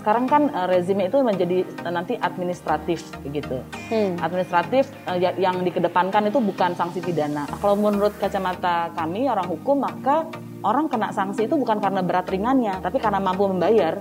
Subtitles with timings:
[0.00, 3.60] sekarang kan uh, rezimnya itu menjadi uh, nanti administratif gitu.
[3.92, 4.16] Hmm.
[4.24, 7.44] Administratif uh, yang dikedepankan itu bukan sanksi pidana.
[7.60, 10.24] Kalau menurut kacamata kami orang hukum maka
[10.64, 14.00] orang kena sanksi itu bukan karena berat ringannya, tapi karena mampu membayar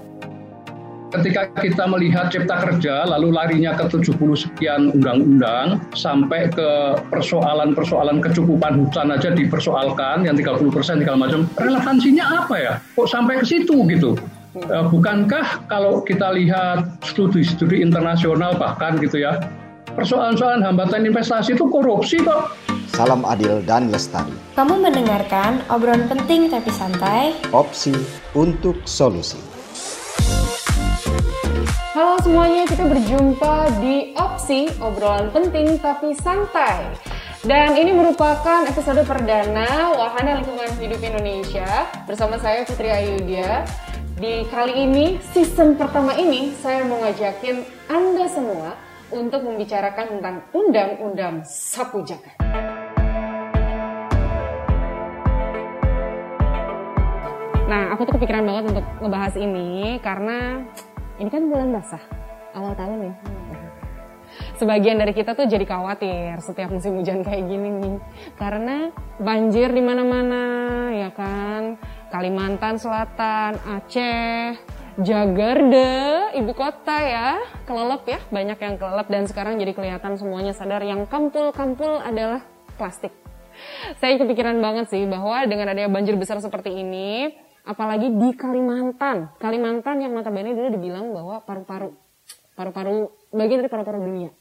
[1.09, 6.69] ketika kita melihat cipta kerja lalu larinya ke 70 sekian undang-undang sampai ke
[7.09, 13.41] persoalan-persoalan kecukupan hutan aja dipersoalkan yang 30 persen segala macam relevansinya apa ya kok sampai
[13.41, 14.13] ke situ gitu
[14.89, 19.37] bukankah kalau kita lihat studi-studi internasional bahkan gitu ya
[19.93, 22.53] persoalan-persoalan hambatan investasi itu korupsi kok
[22.89, 24.33] Salam adil dan lestari.
[24.59, 27.31] Kamu mendengarkan obrolan penting tapi santai.
[27.55, 27.95] Opsi
[28.35, 29.39] untuk solusi.
[31.95, 36.91] Halo semuanya, kita berjumpa di Opsi, obrolan penting tapi santai.
[37.39, 43.63] Dan ini merupakan episode perdana Wahana Lingkungan Hidup Indonesia bersama saya Putri Ayudya.
[44.19, 48.75] Di kali ini, season pertama ini, saya mau ngajakin Anda semua
[49.15, 52.35] untuk membicarakan tentang Undang-Undang Sapu Jagat.
[57.71, 60.67] Nah, aku tuh kepikiran banget untuk ngebahas ini karena
[61.15, 62.03] ini kan bulan basah
[62.59, 63.39] awal tahun ya
[64.59, 67.95] sebagian dari kita tuh jadi khawatir setiap musim hujan kayak gini nih
[68.35, 70.43] karena banjir di mana-mana
[70.91, 71.79] ya kan
[72.09, 74.57] Kalimantan Selatan Aceh
[74.99, 80.83] Jagarta ibu kota ya kelelep ya banyak yang kelelep dan sekarang jadi kelihatan semuanya sadar
[80.83, 82.43] yang kampul-kampul adalah
[82.75, 83.15] plastik
[83.99, 87.31] saya kepikiran banget sih bahwa dengan adanya banjir besar seperti ini
[87.69, 89.35] apalagi di Kalimantan.
[89.37, 91.93] Kalimantan yang notabene dulu dibilang bahwa paru-paru
[92.57, 94.31] paru-paru bagian dari paru-paru dunia.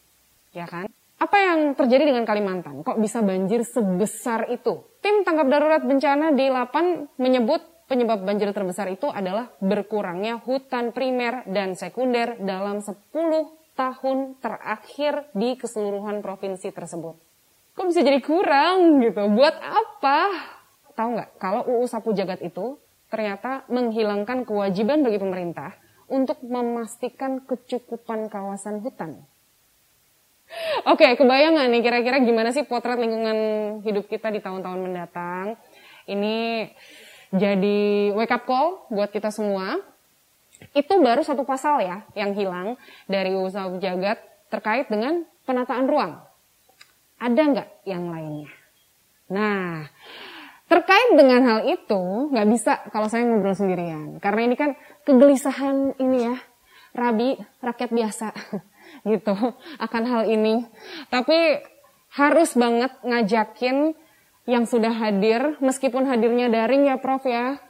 [0.50, 0.90] Ya kan?
[1.18, 2.86] Apa yang terjadi dengan Kalimantan?
[2.86, 4.86] Kok bisa banjir sebesar itu?
[5.02, 7.58] Tim tanggap darurat bencana di Lapan menyebut
[7.90, 12.94] penyebab banjir terbesar itu adalah berkurangnya hutan primer dan sekunder dalam 10
[13.74, 17.18] tahun terakhir di keseluruhan provinsi tersebut.
[17.74, 19.26] Kok bisa jadi kurang gitu?
[19.34, 20.18] Buat apa?
[20.94, 21.30] Tahu nggak?
[21.42, 22.78] Kalau UU Sapu Jagat itu
[23.10, 25.74] ternyata menghilangkan kewajiban bagi pemerintah
[26.06, 29.26] untuk memastikan kecukupan kawasan hutan.
[30.88, 33.38] Oke, kebayang nggak nih kira-kira gimana sih potret lingkungan
[33.84, 35.60] hidup kita di tahun-tahun mendatang?
[36.08, 36.68] Ini
[37.28, 39.76] jadi wake up call buat kita semua.
[40.72, 46.12] Itu baru satu pasal ya yang hilang dari usaha jagat terkait dengan penataan ruang.
[47.20, 48.50] Ada nggak yang lainnya?
[49.28, 49.84] Nah,
[50.68, 54.20] Terkait dengan hal itu, nggak bisa kalau saya ngobrol sendirian.
[54.20, 54.76] Karena ini kan
[55.08, 56.36] kegelisahan ini ya,
[56.92, 58.28] Rabi, rakyat biasa
[59.04, 59.34] gitu,
[59.84, 60.66] akan hal ini.
[61.12, 61.62] Tapi
[62.14, 63.92] harus banget ngajakin
[64.48, 67.60] yang sudah hadir, meskipun hadirnya daring ya Prof ya.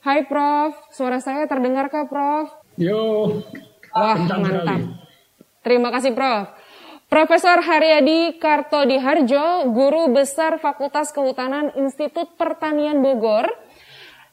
[0.00, 2.48] Hai Prof, suara saya terdengar kah Prof?
[2.80, 3.42] Yo,
[3.96, 4.80] Wah, mantap.
[5.64, 6.52] Terima kasih Prof.
[7.06, 13.46] Profesor Haryadi Kartodiharjo, Guru Besar Fakultas Kehutanan Institut Pertanian Bogor.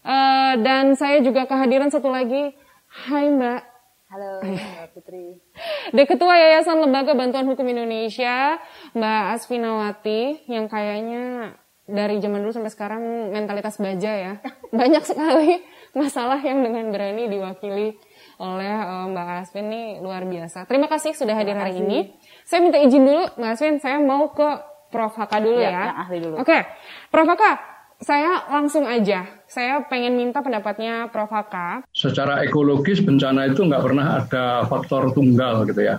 [0.03, 2.51] Uh, dan saya juga kehadiran satu lagi.
[2.91, 3.72] Hai Mbak.
[4.13, 5.41] Halo Mbak Putri.
[6.13, 8.61] Ketua Yayasan Lembaga Bantuan Hukum Indonesia,
[8.93, 11.57] Mbak Asfinawati, yang kayaknya
[11.89, 14.33] dari zaman dulu sampai sekarang mentalitas baja ya.
[14.69, 15.65] Banyak sekali
[15.97, 17.97] masalah yang dengan berani diwakili
[18.37, 20.69] oleh uh, Mbak Asvin ini luar biasa.
[20.69, 22.13] Terima kasih sudah hadir hari ini.
[22.45, 24.45] Saya minta izin dulu, Mbak Aswin, saya mau ke
[24.93, 25.17] Prof.
[25.17, 25.89] Haka dulu ya.
[25.89, 26.21] ya.
[26.21, 26.37] dulu.
[26.37, 26.69] Oke,
[27.09, 27.25] Prof.
[27.25, 27.72] Haka,
[28.03, 29.25] saya langsung aja.
[29.47, 31.31] Saya pengen minta pendapatnya Prof.
[31.31, 31.87] Haka.
[31.95, 35.97] Secara ekologis bencana itu nggak pernah ada faktor tunggal gitu ya.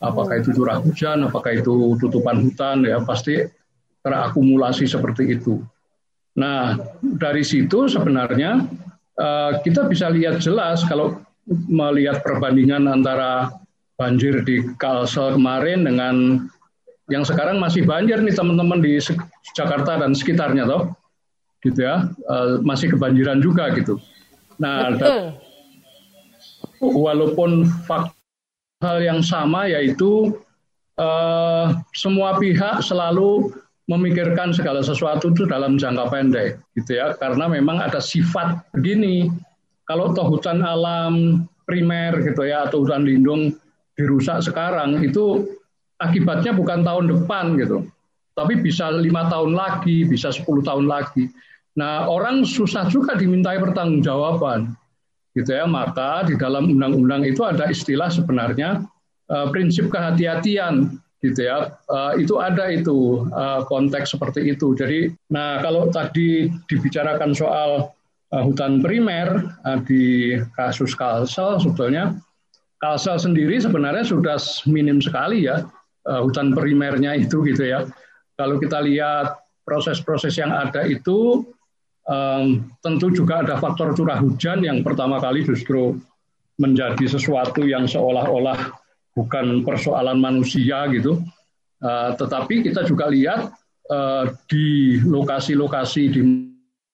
[0.00, 3.44] Apakah itu curah hujan, apakah itu tutupan hutan, ya pasti
[4.00, 5.60] terakumulasi seperti itu.
[6.40, 8.64] Nah, dari situ sebenarnya
[9.18, 11.20] eh, kita bisa lihat jelas kalau
[11.68, 13.50] melihat perbandingan antara
[13.98, 16.46] banjir di Kalsel kemarin dengan
[17.10, 18.96] yang sekarang masih banjir nih teman-teman di
[19.52, 20.94] Jakarta dan sekitarnya toh
[21.64, 22.10] gitu ya.
[22.28, 24.00] Uh, masih kebanjiran juga gitu.
[24.60, 25.36] Nah, dan,
[26.80, 28.16] walaupun fakta
[28.80, 30.32] hal yang sama yaitu
[30.96, 33.52] uh, semua pihak selalu
[33.88, 37.16] memikirkan segala sesuatu itu dalam jangka pendek gitu ya.
[37.16, 39.28] Karena memang ada sifat begini.
[39.88, 43.50] Kalau toh hutan alam primer gitu ya atau hutan lindung
[43.98, 45.44] dirusak sekarang itu
[46.00, 47.84] akibatnya bukan tahun depan gitu,
[48.32, 51.28] tapi bisa lima tahun lagi, bisa 10 tahun lagi.
[51.78, 54.74] Nah orang susah juga dimintai pertanggungjawaban,
[55.38, 55.68] gitu ya.
[55.68, 58.82] Maka di dalam undang-undang itu ada istilah sebenarnya
[59.30, 61.76] uh, prinsip kehati-hatian, gitu ya.
[61.86, 64.72] Uh, itu ada itu uh, konteks seperti itu.
[64.74, 67.92] Jadi, nah kalau tadi dibicarakan soal
[68.34, 72.16] uh, hutan primer uh, di kasus Kalsel sebetulnya
[72.80, 75.68] Kalsel sendiri sebenarnya sudah minim sekali ya
[76.08, 77.84] uh, hutan primernya itu gitu ya.
[78.40, 79.36] Kalau kita lihat
[79.68, 81.44] proses-proses yang ada itu
[82.08, 85.98] um, tentu juga ada faktor curah hujan yang pertama kali justru
[86.60, 88.76] menjadi sesuatu yang seolah-olah
[89.16, 91.24] bukan persoalan manusia gitu.
[91.80, 93.56] Uh, tetapi kita juga lihat
[93.88, 96.20] uh, di lokasi-lokasi di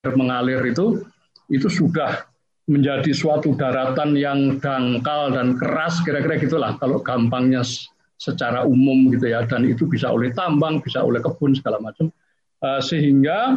[0.07, 1.03] mengalir itu
[1.51, 2.23] itu sudah
[2.67, 7.63] menjadi suatu daratan yang dangkal dan keras kira-kira gitulah kalau gampangnya
[8.19, 12.11] secara umum gitu ya dan itu bisa oleh tambang bisa oleh kebun segala macam
[12.63, 13.55] uh, sehingga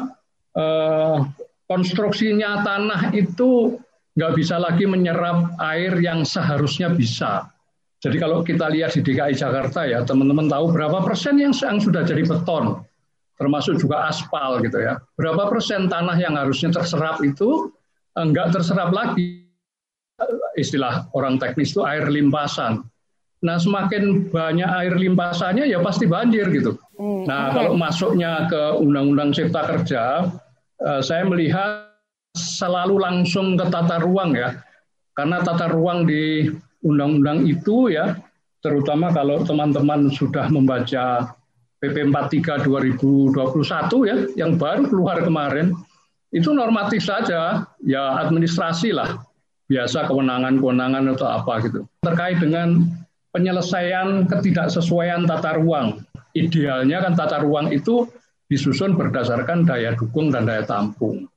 [0.56, 1.26] uh,
[1.70, 3.78] konstruksinya tanah itu
[4.18, 7.46] nggak bisa lagi menyerap air yang seharusnya bisa.
[8.00, 12.24] Jadi kalau kita lihat di DKI Jakarta ya teman-teman tahu berapa persen yang, sudah jadi
[12.24, 12.80] beton
[13.40, 15.00] termasuk juga aspal gitu ya.
[15.16, 17.72] Berapa persen tanah yang harusnya terserap itu
[18.12, 19.48] enggak terserap lagi.
[20.60, 22.84] Istilah orang teknis itu air limpasan.
[23.40, 26.76] Nah, semakin banyak air limpasannya ya pasti banjir gitu.
[27.00, 27.56] Hmm, nah, okay.
[27.56, 30.28] kalau masuknya ke Undang-Undang Cipta Kerja,
[30.84, 31.88] uh, saya melihat
[32.36, 34.60] selalu langsung ke tata ruang ya.
[35.16, 36.52] Karena tata ruang di
[36.84, 38.16] undang-undang itu ya,
[38.60, 41.34] terutama kalau teman-teman sudah membaca
[41.80, 45.72] PP 43 2021 ya, yang baru keluar kemarin,
[46.30, 49.18] itu normatif saja, ya administrasi lah,
[49.66, 51.88] biasa kewenangan-kewenangan atau apa gitu.
[52.04, 52.99] Terkait dengan
[53.30, 56.02] penyelesaian ketidaksesuaian tata ruang,
[56.34, 58.06] idealnya kan tata ruang itu
[58.50, 61.30] disusun berdasarkan daya dukung dan daya tampung.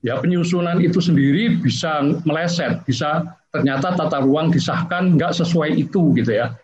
[0.00, 6.32] Ya penyusunan itu sendiri bisa meleset, bisa ternyata tata ruang disahkan nggak sesuai itu gitu
[6.32, 6.56] ya.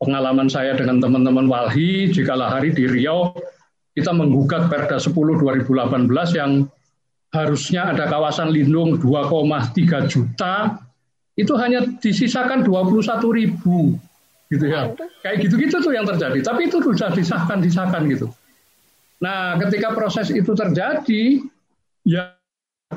[0.00, 3.36] Pengalaman saya dengan teman-teman Walhi, jika hari di Riau,
[3.92, 6.08] kita menggugat Perda 10 2018
[6.40, 6.64] yang
[7.30, 10.80] harusnya ada kawasan lindung 2,3 juta,
[11.36, 13.96] itu hanya disisakan 21 ribu.
[14.50, 14.92] Gitu ya.
[15.22, 16.42] Kayak gitu-gitu tuh yang terjadi.
[16.42, 18.26] Tapi itu sudah disahkan, disahkan gitu.
[19.22, 21.38] Nah, ketika proses itu terjadi,
[22.02, 22.34] ya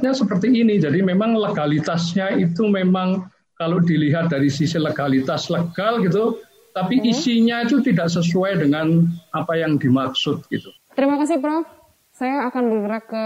[0.02, 0.82] seperti ini.
[0.82, 3.30] Jadi memang legalitasnya itu memang
[3.60, 6.42] kalau dilihat dari sisi legalitas legal gitu,
[6.74, 7.12] tapi hmm.
[7.14, 9.06] isinya itu tidak sesuai dengan
[9.38, 10.74] apa yang dimaksud gitu.
[10.98, 11.70] Terima kasih Prof.
[12.14, 13.26] Saya akan bergerak ke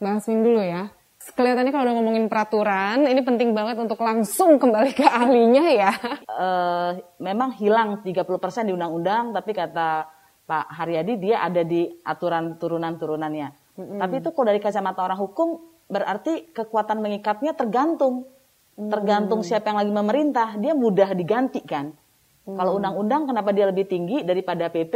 [0.00, 0.88] Mbak Aswin dulu ya.
[1.20, 5.92] Kelihatannya kalau udah ngomongin peraturan, ini penting banget untuk langsung kembali ke ahlinya ya.
[6.24, 8.24] Uh, memang hilang 30%
[8.64, 10.08] di undang-undang, tapi kata
[10.48, 13.48] Pak Haryadi dia ada di aturan turunan-turunannya.
[13.76, 13.98] Mm-hmm.
[14.00, 15.60] Tapi itu kalau dari kacamata orang hukum,
[15.92, 18.24] berarti kekuatan mengikatnya tergantung.
[18.80, 18.88] Mm-hmm.
[18.88, 21.92] Tergantung siapa yang lagi memerintah, dia mudah diganti kan.
[21.92, 22.56] Mm-hmm.
[22.56, 24.94] Kalau undang-undang kenapa dia lebih tinggi daripada PP?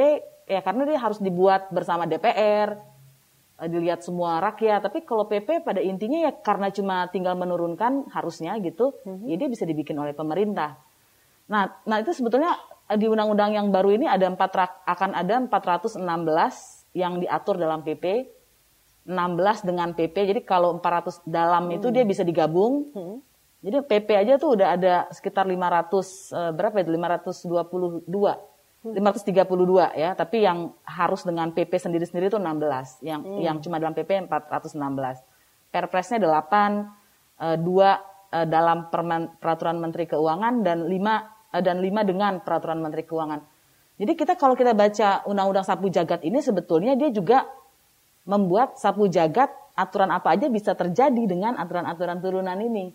[0.49, 2.81] Ya karena dia harus dibuat bersama DPR,
[3.63, 4.83] dilihat semua rakyat.
[4.83, 9.31] Tapi kalau PP pada intinya ya karena cuma tinggal menurunkan harusnya gitu, mm-hmm.
[9.31, 10.75] ya dia bisa dibikin oleh pemerintah.
[11.47, 12.59] Nah, nah itu sebetulnya
[12.91, 16.03] eh, di undang-undang yang baru ini ada empat akan ada 416
[16.95, 18.27] yang diatur dalam PP,
[19.07, 20.17] 16 dengan PP.
[20.35, 21.77] Jadi kalau 400 dalam hmm.
[21.79, 22.91] itu dia bisa digabung.
[22.91, 23.19] Hmm.
[23.65, 26.93] Jadi PP aja tuh udah ada sekitar 500 uh, berapa itu?
[26.93, 28.54] 522
[28.85, 33.41] 532 ya, tapi yang harus dengan PP sendiri-sendiri itu 16, yang hmm.
[33.41, 34.77] yang cuma dalam PP 416.
[35.73, 42.33] Perpresnya 8 2 uh, dalam permen, peraturan Menteri Keuangan dan 5 uh, dan 5 dengan
[42.45, 43.41] peraturan Menteri Keuangan.
[43.95, 47.47] Jadi kita kalau kita baca undang-undang sapu jagat ini sebetulnya dia juga
[48.27, 52.95] membuat sapu jagat aturan apa aja bisa terjadi dengan aturan-aturan turunan ini.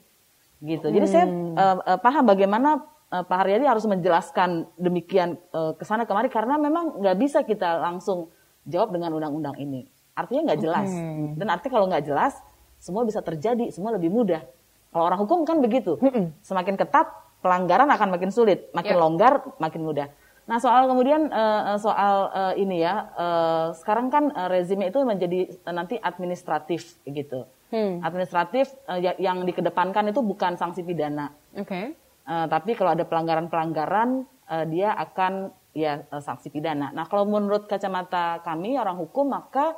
[0.60, 0.92] Gitu.
[0.92, 1.14] Jadi hmm.
[1.14, 6.30] saya uh, uh, paham bagaimana uh, Pak Haryadi harus menjelaskan demikian uh, ke sana kemari
[6.30, 8.30] karena memang nggak bisa kita langsung
[8.70, 9.90] jawab dengan undang-undang ini.
[10.14, 10.90] Artinya nggak jelas.
[10.90, 11.38] Okay.
[11.40, 12.34] Dan artinya kalau nggak jelas,
[12.78, 14.44] semua bisa terjadi, semua lebih mudah.
[14.90, 15.96] Kalau orang hukum kan begitu.
[16.42, 17.08] Semakin ketat,
[17.40, 18.68] pelanggaran akan makin sulit.
[18.76, 19.02] Makin yeah.
[19.02, 20.08] longgar, makin mudah.
[20.50, 25.46] Nah soal kemudian uh, soal uh, ini ya, uh, sekarang kan uh, rezim itu menjadi
[25.62, 27.46] uh, nanti administratif gitu.
[27.70, 28.02] Hmm.
[28.02, 31.32] Administratif uh, yang dikedepankan itu bukan sanksi pidana.
[31.54, 31.70] Oke.
[31.70, 31.86] Okay
[32.30, 36.94] Uh, tapi kalau ada pelanggaran-pelanggaran, uh, dia akan ya uh, sanksi pidana.
[36.94, 39.74] Nah, kalau menurut kacamata kami orang hukum, maka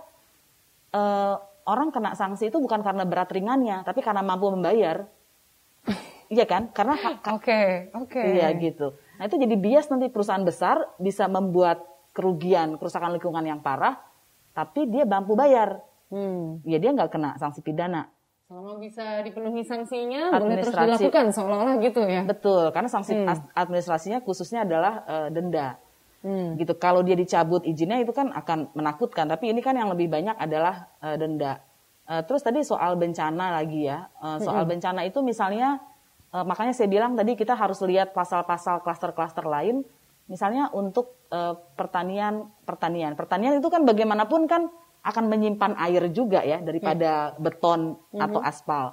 [0.92, 5.08] uh, orang kena sanksi itu bukan karena berat ringannya, tapi karena mampu membayar.
[6.36, 6.76] iya kan?
[6.76, 8.12] Karena oke, oke.
[8.12, 9.00] Okay, Iya gitu.
[9.16, 13.96] Nah, itu jadi bias nanti perusahaan besar bisa membuat kerugian, kerusakan lingkungan yang parah,
[14.52, 15.80] tapi dia mampu bayar.
[16.12, 16.60] Hmm.
[16.68, 18.11] Ya dia nggak kena sanksi pidana.
[18.52, 22.28] Selama bisa dipenuhi sanksinya, boleh terus dilakukan seolah-olah gitu ya.
[22.28, 23.56] Betul, karena sanksi hmm.
[23.56, 25.80] administrasinya khususnya adalah uh, denda.
[26.20, 26.60] Hmm.
[26.60, 26.76] Gitu.
[26.76, 30.92] Kalau dia dicabut izinnya itu kan akan menakutkan, tapi ini kan yang lebih banyak adalah
[31.00, 31.64] uh, denda.
[32.04, 34.12] Uh, terus tadi soal bencana lagi ya.
[34.20, 34.72] Uh, soal hmm.
[34.76, 35.80] bencana itu misalnya
[36.36, 39.88] uh, makanya saya bilang tadi kita harus lihat pasal-pasal klaster-klaster lain.
[40.28, 44.68] Misalnya untuk uh, pertanian, pertanian, pertanian itu kan bagaimanapun kan
[45.02, 47.38] akan menyimpan air juga ya daripada hmm.
[47.42, 47.82] beton
[48.14, 48.22] hmm.
[48.22, 48.86] atau aspal.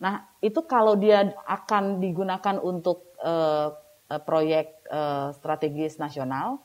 [0.00, 3.72] Nah itu kalau dia akan digunakan untuk uh,
[4.24, 6.60] proyek uh, strategis nasional,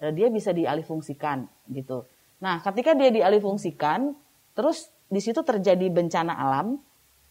[0.00, 2.08] uh, dia bisa dialihfungsikan gitu.
[2.40, 4.16] Nah ketika dia dialihfungsikan,
[4.56, 6.80] terus di situ terjadi bencana alam,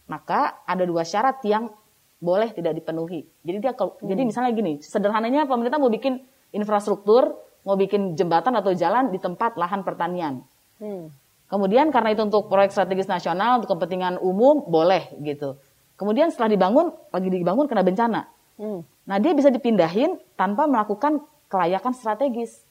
[0.06, 1.74] maka ada dua syarat yang
[2.22, 3.26] boleh tidak dipenuhi.
[3.42, 4.06] Jadi dia hmm.
[4.06, 6.22] jadi misalnya gini, sederhananya pemerintah mau bikin
[6.54, 7.34] infrastruktur,
[7.66, 10.46] mau bikin jembatan atau jalan di tempat lahan pertanian.
[10.84, 11.08] Hmm.
[11.48, 15.56] Kemudian karena itu untuk proyek strategis nasional untuk kepentingan umum boleh gitu.
[15.96, 18.28] Kemudian setelah dibangun, lagi dibangun kena bencana.
[18.60, 18.84] Hmm.
[19.08, 22.68] Nah dia bisa dipindahin tanpa melakukan kelayakan strategis.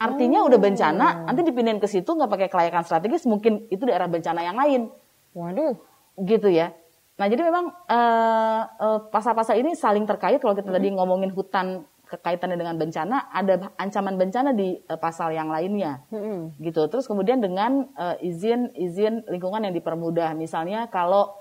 [0.00, 0.48] Artinya oh.
[0.48, 4.56] udah bencana, nanti dipindahin ke situ nggak pakai kelayakan strategis, mungkin itu daerah bencana yang
[4.56, 4.88] lain.
[5.36, 5.76] Waduh.
[6.16, 6.72] Gitu ya.
[7.20, 10.40] Nah jadi memang uh, uh, pasal-pasal ini saling terkait.
[10.40, 10.76] Kalau kita hmm.
[10.78, 16.04] tadi ngomongin hutan kekaitannya dengan bencana, ada ancaman bencana di uh, pasal yang lainnya.
[16.12, 16.52] Hmm.
[16.60, 16.84] Gitu.
[16.92, 20.36] Terus kemudian dengan uh, izin izin lingkungan yang dipermudah.
[20.36, 21.32] Misalnya kalau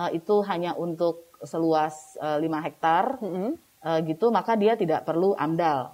[0.00, 3.50] uh, itu hanya untuk seluas uh, 5 hektar, hmm.
[3.84, 5.92] uh, gitu, maka dia tidak perlu amdal.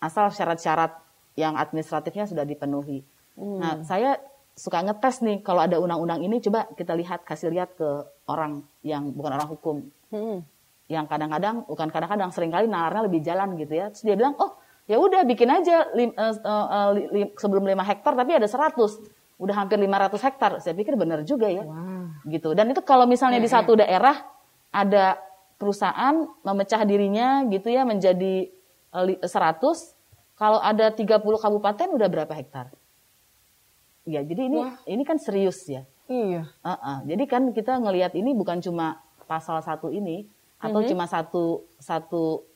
[0.00, 0.96] Asal syarat-syarat
[1.36, 3.04] yang administratifnya sudah dipenuhi.
[3.36, 3.60] Hmm.
[3.60, 4.16] Nah, saya
[4.52, 7.88] suka ngetes nih kalau ada undang-undang ini coba kita lihat kasih lihat ke
[8.28, 9.76] orang yang bukan orang hukum.
[10.12, 10.44] Hmm.
[10.92, 13.88] Yang kadang-kadang bukan kadang-kadang sering kali nalarnya lebih jalan gitu ya.
[13.88, 18.12] Terus dia bilang, "Oh, ya udah bikin aja lim, uh, uh, lim, sebelum 5 hektar
[18.12, 19.00] tapi ada 100."
[19.40, 20.60] Udah hampir 500 hektar.
[20.60, 21.64] Saya pikir benar juga ya.
[21.64, 22.28] Wow.
[22.28, 22.52] Gitu.
[22.52, 24.20] Dan itu kalau misalnya di satu daerah
[24.68, 25.16] ada
[25.56, 28.52] perusahaan memecah dirinya gitu ya menjadi
[28.92, 29.96] uh, 100
[30.36, 32.74] kalau ada 30 kabupaten udah berapa hektar?
[34.02, 34.74] Ya, jadi ini Wah.
[34.90, 35.86] ini kan serius ya.
[36.10, 36.50] Iya.
[36.66, 36.98] Uh -uh.
[37.06, 38.98] Jadi kan kita ngelihat ini bukan cuma
[39.30, 40.26] pasal satu ini
[40.62, 40.90] atau mm -hmm.
[40.94, 42.46] cuma satu satu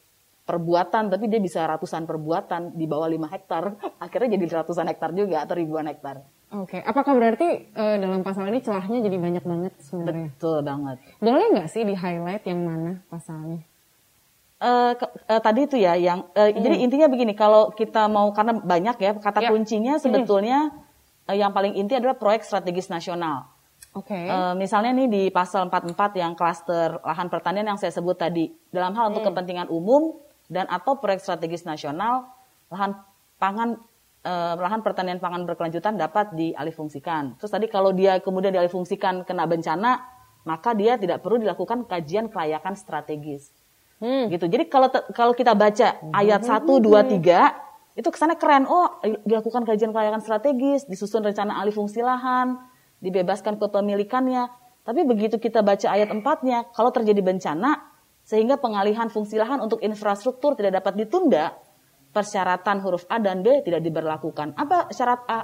[0.46, 3.74] perbuatan, tapi dia bisa ratusan perbuatan di bawah 5 hektar.
[4.04, 6.22] Akhirnya jadi ratusan hektar juga atau ribuan hektar.
[6.54, 6.80] Oke, okay.
[6.86, 10.30] apakah berarti uh, dalam pasal ini celahnya jadi banyak banget sebenarnya?
[10.30, 11.02] Betul banget.
[11.18, 13.66] Boleh nggak sih di highlight yang mana pasalnya?
[14.62, 14.94] Uh,
[15.26, 16.62] uh, tadi itu ya yang uh, hmm.
[16.62, 19.50] jadi intinya begini kalau kita mau karena banyak ya kata ya.
[19.52, 20.02] kuncinya hmm.
[20.06, 21.28] sebetulnya hmm.
[21.28, 23.50] uh, yang paling inti adalah proyek strategis nasional.
[23.96, 24.12] Oke.
[24.12, 24.28] Okay.
[24.28, 28.92] Uh, misalnya nih di pasal 44 yang klaster lahan pertanian yang saya sebut tadi dalam
[28.92, 29.10] hal hmm.
[29.16, 30.20] untuk kepentingan umum
[30.52, 32.28] dan atau proyek strategis nasional
[32.68, 32.92] lahan
[33.40, 33.80] pangan
[34.20, 37.40] uh, lahan pertanian pangan berkelanjutan dapat dialihfungsikan.
[37.40, 40.04] Terus tadi kalau dia kemudian dialihfungsikan kena bencana
[40.44, 43.48] maka dia tidak perlu dilakukan kajian kelayakan strategis.
[43.96, 44.28] Hmm.
[44.28, 44.44] Gitu.
[44.44, 48.68] Jadi kalau kalau kita baca ayat 1 2 3 itu kesannya keren.
[48.68, 52.60] Oh, dilakukan kajian kelayakan strategis, disusun rencana alih fungsi lahan,
[53.00, 54.48] dibebaskan kepemilikannya.
[54.86, 57.90] Tapi begitu kita baca ayat 4-nya, kalau terjadi bencana
[58.26, 61.54] sehingga pengalihan fungsi lahan untuk infrastruktur tidak dapat ditunda,
[62.10, 64.56] persyaratan huruf A dan B tidak diberlakukan.
[64.58, 65.40] Apa syarat A?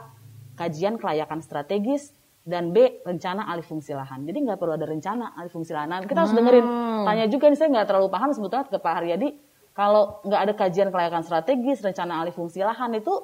[0.52, 4.26] Kajian kelayakan strategis dan B rencana alih fungsi lahan.
[4.26, 5.88] Jadi nggak perlu ada rencana alih fungsi lahan.
[5.90, 6.66] Nah, kita harus dengerin
[7.06, 9.28] tanya juga nih saya nggak terlalu paham sebetulnya ke Pak Haryadi
[9.73, 13.14] kalau nggak ada kajian kelayakan strategis rencana alih fungsi lahan itu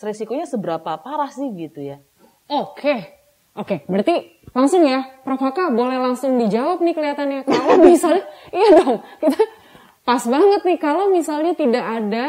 [0.00, 2.00] resikonya seberapa parah sih gitu ya?
[2.48, 3.19] Oke.
[3.60, 7.44] Oke, berarti langsung ya, Prof Haka boleh langsung dijawab nih kelihatannya.
[7.44, 8.24] Kalau misalnya,
[8.56, 9.40] iya dong, kita
[10.00, 12.26] pas banget nih kalau misalnya tidak ada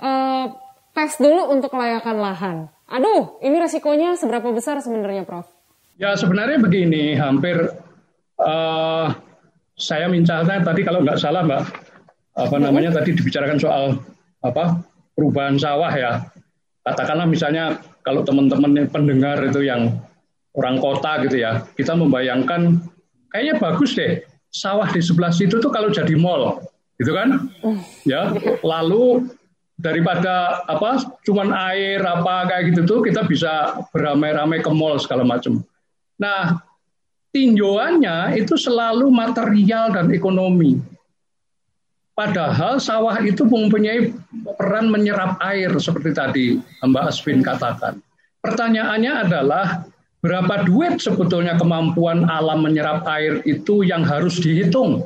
[0.00, 0.44] uh,
[0.96, 2.56] tes dulu untuk kelayakan lahan.
[2.88, 5.44] Aduh, ini resikonya seberapa besar sebenarnya, Prof?
[6.00, 7.68] Ya sebenarnya begini, hampir
[8.40, 9.12] uh,
[9.76, 11.62] saya mincahnya tadi kalau nggak salah Mbak,
[12.32, 14.00] apa namanya tadi dibicarakan soal
[14.40, 14.80] apa
[15.12, 16.32] perubahan sawah ya.
[16.80, 19.92] Katakanlah misalnya kalau teman-teman pendengar itu yang
[20.52, 22.80] orang kota gitu ya, kita membayangkan
[23.32, 24.20] kayaknya bagus deh
[24.52, 26.60] sawah di sebelah situ tuh kalau jadi mall,
[27.00, 27.48] gitu kan?
[28.04, 29.32] Ya, lalu
[29.80, 35.64] daripada apa cuman air apa kayak gitu tuh kita bisa beramai-ramai ke mall segala macam.
[36.20, 36.60] Nah,
[37.32, 40.76] tinjauannya itu selalu material dan ekonomi.
[42.12, 44.12] Padahal sawah itu mempunyai
[44.60, 46.46] peran menyerap air seperti tadi
[46.84, 47.96] Mbak Asvin katakan.
[48.44, 49.88] Pertanyaannya adalah
[50.22, 55.02] berapa duit sebetulnya kemampuan alam menyerap air itu yang harus dihitung,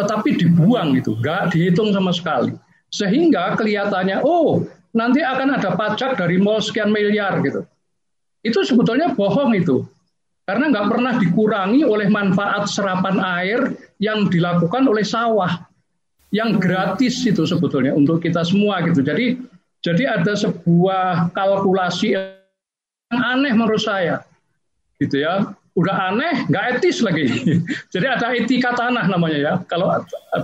[0.00, 2.56] tetapi dibuang itu, nggak dihitung sama sekali.
[2.88, 4.64] Sehingga kelihatannya, oh
[4.96, 7.68] nanti akan ada pajak dari mall sekian miliar gitu.
[8.40, 9.84] Itu sebetulnya bohong itu.
[10.48, 15.68] Karena nggak pernah dikurangi oleh manfaat serapan air yang dilakukan oleh sawah.
[16.32, 19.04] Yang gratis itu sebetulnya untuk kita semua gitu.
[19.04, 19.38] Jadi
[19.84, 22.34] jadi ada sebuah kalkulasi yang
[23.14, 24.26] aneh menurut saya.
[25.00, 25.56] Gitu ya.
[25.78, 27.24] Udah aneh nggak etis lagi.
[27.94, 29.52] Jadi ada etika tanah namanya ya.
[29.66, 29.90] Kalau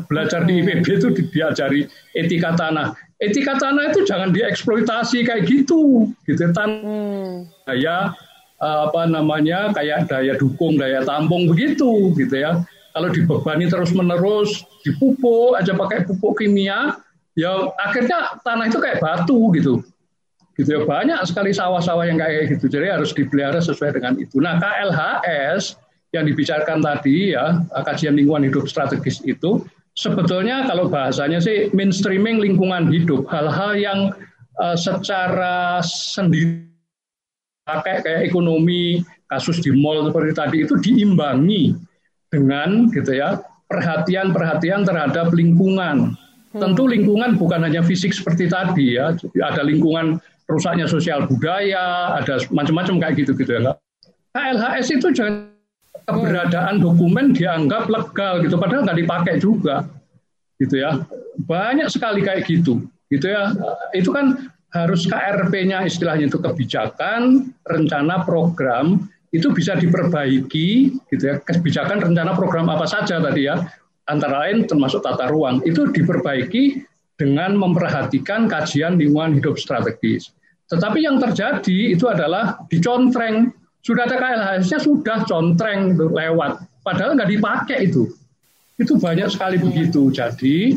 [0.08, 1.84] belajar di IPB itu diajari
[2.16, 2.96] etika tanah.
[3.20, 6.10] Etika tanah itu jangan dieksploitasi kayak gitu.
[6.24, 7.34] Gitu tanah hmm.
[7.68, 8.16] daya
[8.56, 12.64] apa namanya kayak daya dukung daya tampung begitu gitu ya.
[12.96, 16.96] Kalau dibebani terus menerus dipupuk aja pakai pupuk kimia
[17.36, 19.84] ya akhirnya tanah itu kayak batu gitu
[20.56, 22.72] gitu ya banyak sekali sawah-sawah yang kayak gitu.
[22.72, 24.40] Jadi harus dipelihara sesuai dengan itu.
[24.40, 25.76] Nah KLHS
[26.16, 29.60] yang dibicarakan tadi ya kajian lingkungan hidup strategis itu
[29.92, 33.28] sebetulnya kalau bahasanya sih mainstreaming lingkungan hidup.
[33.28, 34.00] Hal-hal yang
[34.56, 36.64] uh, secara sendiri
[37.66, 41.74] pakai kayak ekonomi kasus di mall seperti tadi itu diimbangi
[42.30, 46.14] dengan gitu ya perhatian-perhatian terhadap lingkungan.
[46.56, 49.12] Tentu lingkungan bukan hanya fisik seperti tadi ya,
[49.44, 53.74] ada lingkungan rusaknya sosial budaya, ada macam-macam kayak gitu gitu ya.
[54.36, 55.50] KLHS itu jangan
[56.06, 59.88] keberadaan dokumen dianggap legal gitu, padahal nggak dipakai juga,
[60.62, 61.02] gitu ya.
[61.48, 63.50] Banyak sekali kayak gitu, gitu ya.
[63.96, 71.42] Itu kan harus KRP-nya istilahnya itu kebijakan, rencana, program itu bisa diperbaiki, gitu ya.
[71.42, 73.66] Kebijakan, rencana, program apa saja tadi ya
[74.06, 76.86] antara lain termasuk tata ruang itu diperbaiki
[77.18, 80.35] dengan memperhatikan kajian lingkungan hidup strategis.
[80.66, 83.54] Tetapi yang terjadi itu adalah dicontreng.
[83.86, 86.58] Sudah ada KLHS-nya sudah contreng lewat.
[86.82, 88.10] Padahal nggak dipakai itu.
[88.74, 90.10] Itu banyak sekali begitu.
[90.10, 90.74] Jadi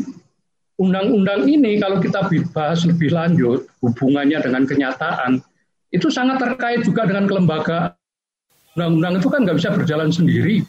[0.78, 5.42] undang-undang ini kalau kita bahas lebih lanjut hubungannya dengan kenyataan
[5.90, 7.92] itu sangat terkait juga dengan kelembagaan.
[8.78, 10.62] Undang-undang itu kan nggak bisa berjalan sendiri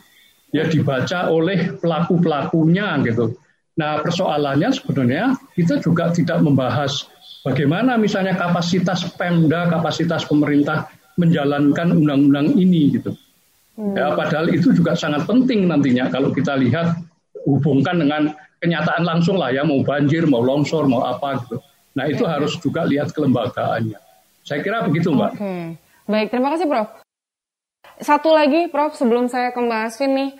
[0.52, 3.38] ya dibaca oleh pelaku-pelakunya gitu.
[3.78, 7.08] Nah persoalannya sebenarnya kita juga tidak membahas
[7.46, 13.12] bagaimana misalnya kapasitas Pemda, kapasitas pemerintah menjalankan undang-undang ini gitu.
[13.76, 13.96] Hmm.
[13.96, 16.98] Ya, padahal itu juga sangat penting nantinya kalau kita lihat
[17.46, 18.32] hubungkan dengan
[18.62, 21.58] kenyataan langsung lah ya mau banjir, mau longsor, mau apa gitu.
[21.98, 24.00] Nah itu harus juga lihat kelembagaannya.
[24.42, 25.38] Saya kira begitu mbak.
[25.38, 25.76] Oke,
[26.10, 27.02] baik terima kasih Prof
[28.02, 30.32] satu lagi, Prof, sebelum saya kembasin nih,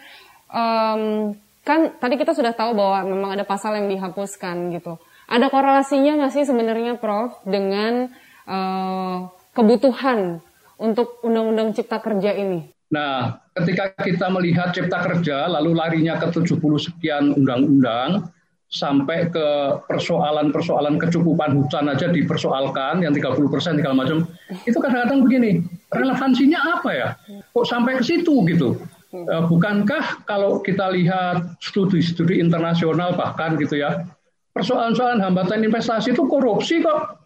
[0.50, 4.98] um, kan tadi kita sudah tahu bahwa memang ada pasal yang dihapuskan gitu.
[5.32, 8.12] Ada korelasinya nggak sih sebenarnya, Prof, dengan
[8.44, 10.44] uh, kebutuhan
[10.76, 12.68] untuk Undang-Undang Cipta Kerja ini?
[12.92, 18.28] Nah, ketika kita melihat Cipta Kerja, lalu larinya ke 70 sekian undang-undang,
[18.72, 19.48] sampai ke
[19.84, 24.24] persoalan-persoalan kecukupan hutan aja dipersoalkan yang 30 persen segala macam
[24.64, 25.60] itu kadang-kadang begini
[25.92, 27.08] relevansinya apa ya
[27.52, 28.80] kok sampai ke situ gitu
[29.12, 34.08] e, bukankah kalau kita lihat studi-studi internasional bahkan gitu ya
[34.52, 37.22] persoalan-persoalan hambatan investasi itu korupsi kok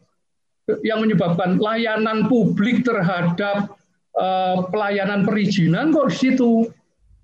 [0.81, 3.77] yang menyebabkan layanan publik terhadap
[4.17, 6.51] uh, pelayanan perizinan kok di situ.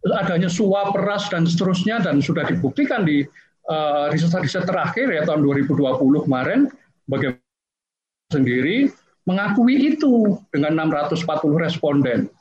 [0.01, 3.21] Adanya suap peras dan seterusnya dan sudah dibuktikan di
[3.69, 6.65] uh, riset-riset terakhir ya tahun 2020 kemarin
[7.05, 7.37] bagaimana
[8.33, 8.89] sendiri
[9.29, 11.21] mengakui itu dengan 640
[11.61, 12.33] responden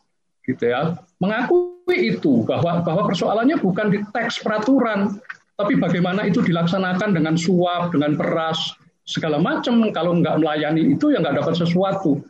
[0.48, 0.96] gitu ya.
[1.20, 5.20] Mengakui itu bahwa bahwa persoalannya bukan di teks peraturan
[5.60, 8.72] tapi bagaimana itu dilaksanakan dengan suap dengan peras
[9.04, 9.92] segala macam.
[9.92, 12.24] Kalau nggak melayani itu ya nggak dapat sesuatu.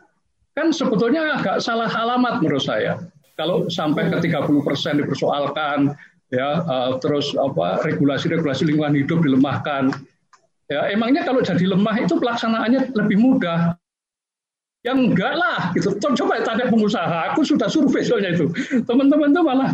[0.59, 2.99] Kan sebetulnya agak salah alamat menurut saya.
[3.38, 5.95] Kalau sampai ke 30 persen dipersoalkan
[6.35, 9.95] ya uh, terus apa regulasi-regulasi lingkungan hidup dilemahkan.
[10.66, 13.79] Ya emangnya kalau jadi lemah itu pelaksanaannya lebih mudah?
[14.83, 15.95] Yang enggak lah gitu.
[16.03, 17.35] Coba tanya pengusaha.
[17.35, 18.51] Aku sudah survei soalnya itu.
[18.83, 19.71] Teman-teman tuh malah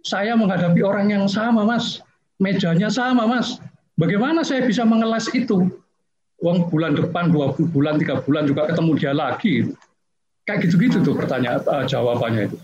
[0.00, 2.00] saya menghadapi orang yang sama mas
[2.40, 3.60] mejanya sama mas.
[4.00, 5.68] Bagaimana saya bisa mengelas itu?
[6.40, 9.68] Uang bulan depan dua bulan tiga bulan juga ketemu dia lagi.
[10.48, 12.56] Kayak gitu-gitu tuh pertanyaan uh, jawabannya itu.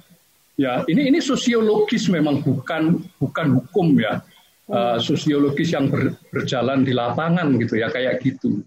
[0.57, 4.25] Ya, ini ini sosiologis memang bukan bukan hukum ya.
[4.67, 8.65] Uh, sosiologis yang ber, berjalan di lapangan gitu ya kayak gitu.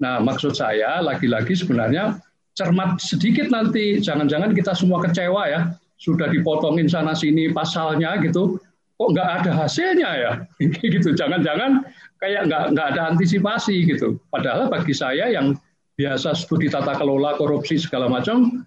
[0.00, 2.22] Nah, maksud saya lagi-lagi sebenarnya
[2.54, 3.98] cermat sedikit nanti.
[3.98, 5.74] Jangan-jangan kita semua kecewa ya.
[5.98, 8.62] Sudah dipotongin sana sini pasalnya gitu
[9.02, 10.32] kok nggak ada hasilnya ya
[10.94, 11.82] gitu jangan-jangan
[12.22, 15.58] kayak nggak nggak ada antisipasi gitu padahal bagi saya yang
[15.98, 18.62] biasa studi tata kelola korupsi segala macam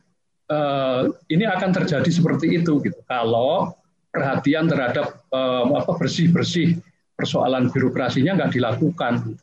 [0.49, 2.99] uh, ini akan terjadi seperti itu gitu.
[3.05, 3.73] Kalau
[4.13, 6.79] perhatian terhadap uh, apa bersih-bersih
[7.15, 9.35] persoalan birokrasinya nggak dilakukan.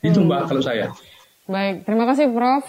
[0.00, 0.28] Itu hmm.
[0.28, 0.86] Mbak kalau saya.
[1.50, 2.64] Baik, terima kasih Prof.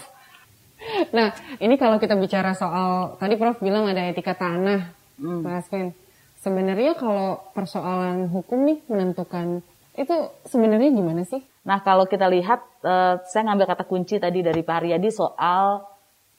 [1.14, 1.30] Nah,
[1.62, 5.46] ini kalau kita bicara soal tadi Prof bilang ada etika tanah, hmm.
[5.46, 5.94] Pak Asvin.
[6.42, 9.62] Sebenarnya kalau persoalan hukum nih menentukan
[9.94, 10.16] itu
[10.50, 11.38] sebenarnya gimana sih?
[11.62, 15.86] Nah, kalau kita lihat, uh, saya ngambil kata kunci tadi dari Pak Haryadi soal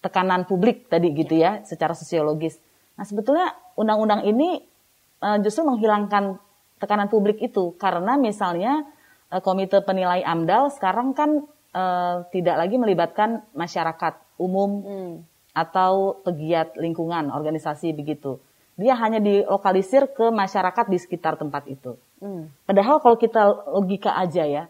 [0.03, 2.59] tekanan publik tadi gitu ya, secara sosiologis.
[2.97, 4.61] Nah sebetulnya undang-undang ini
[5.23, 6.37] uh, justru menghilangkan
[6.77, 8.85] tekanan publik itu karena misalnya
[9.33, 15.13] uh, komite penilai AMDAL sekarang kan uh, tidak lagi melibatkan masyarakat umum hmm.
[15.57, 18.37] atau pegiat lingkungan organisasi begitu.
[18.73, 21.93] Dia hanya dilokalisir ke masyarakat di sekitar tempat itu.
[22.17, 22.49] Hmm.
[22.65, 24.63] Padahal kalau kita logika aja ya,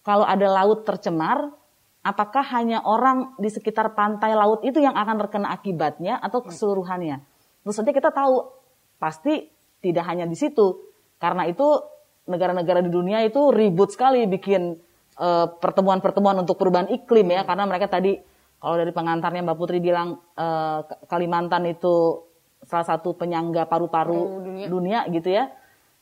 [0.00, 1.52] kalau ada laut tercemar,
[2.00, 7.20] apakah hanya orang di sekitar pantai laut itu yang akan terkena akibatnya atau keseluruhannya?
[7.60, 8.48] Tentu saja kita tahu
[8.96, 9.52] pasti
[9.84, 10.80] tidak hanya di situ.
[11.20, 11.84] Karena itu
[12.24, 14.72] negara-negara di dunia itu ribut sekali bikin
[15.20, 18.16] eh, pertemuan-pertemuan untuk perubahan iklim ya karena mereka tadi
[18.60, 22.28] kalau dari pengantarnya Mbak Putri bilang uh, Kalimantan itu
[22.64, 24.66] salah satu penyangga paru-paru dunia.
[24.68, 25.52] dunia gitu ya.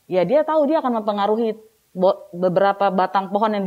[0.08, 1.54] Ya dia tahu dia akan mempengaruhi
[2.32, 3.64] beberapa batang pohon yang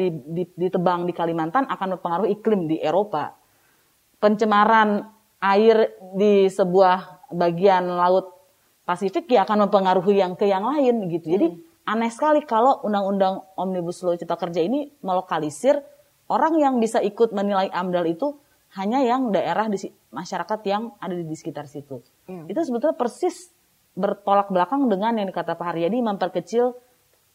[0.56, 3.36] ditebang di Kalimantan akan mempengaruhi iklim di Eropa.
[4.22, 5.06] Pencemaran
[5.42, 8.42] air di sebuah bagian laut
[8.82, 11.32] Pasifik ya akan mempengaruhi yang ke yang lain gitu.
[11.32, 11.88] Jadi hmm.
[11.88, 15.80] aneh sekali kalau undang-undang Omnibus Law Cipta Kerja ini melokalisir
[16.28, 18.42] orang yang bisa ikut menilai AMDAL itu
[18.76, 19.78] hanya yang daerah di
[20.12, 22.04] masyarakat yang ada di, di sekitar situ.
[22.32, 22.48] Hmm.
[22.48, 23.52] Itu sebetulnya persis
[23.92, 26.72] bertolak belakang dengan yang dikata Pak Haryadi memperkecil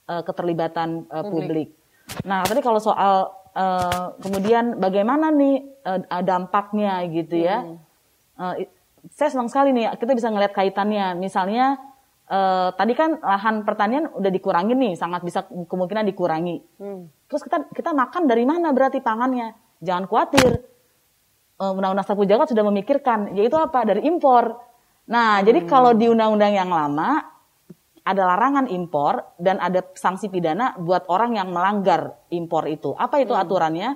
[0.09, 1.77] uh, keterlibatan uh, publik.
[2.25, 7.61] Nah, tadi kalau soal uh, kemudian bagaimana nih uh, dampaknya gitu ya.
[7.61, 7.77] Hmm.
[8.41, 8.55] Uh,
[9.13, 11.13] saya senang sekali nih kita bisa ngeliat kaitannya.
[11.21, 11.77] Misalnya
[12.33, 16.57] uh, tadi kan lahan pertanian udah dikurangi nih, sangat bisa kemungkinan dikurangi.
[16.81, 17.13] Hmm.
[17.29, 19.53] Terus kita kita makan dari mana berarti pangannya?
[19.85, 20.65] Jangan khawatir.
[21.57, 23.85] Uh, Undang-Undang Sapu Jagat sudah memikirkan, yaitu apa?
[23.85, 24.61] Dari impor.
[25.07, 25.45] Nah, hmm.
[25.47, 27.23] jadi kalau di undang-undang yang lama
[28.07, 32.95] ada larangan impor dan ada sanksi pidana buat orang yang melanggar impor itu.
[32.95, 33.43] Apa itu hmm.
[33.43, 33.91] aturannya?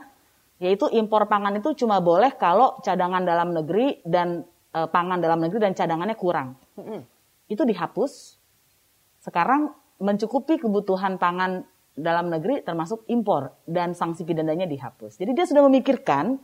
[0.61, 4.45] Yaitu impor pangan itu cuma boleh kalau cadangan dalam negeri dan
[4.75, 6.59] e, pangan dalam negeri dan cadangannya kurang.
[6.77, 7.07] Hmm.
[7.49, 8.37] Itu dihapus.
[9.25, 11.65] Sekarang mencukupi kebutuhan pangan
[11.97, 15.17] dalam negeri termasuk impor dan sanksi pidananya dihapus.
[15.17, 16.37] Jadi dia sudah memikirkan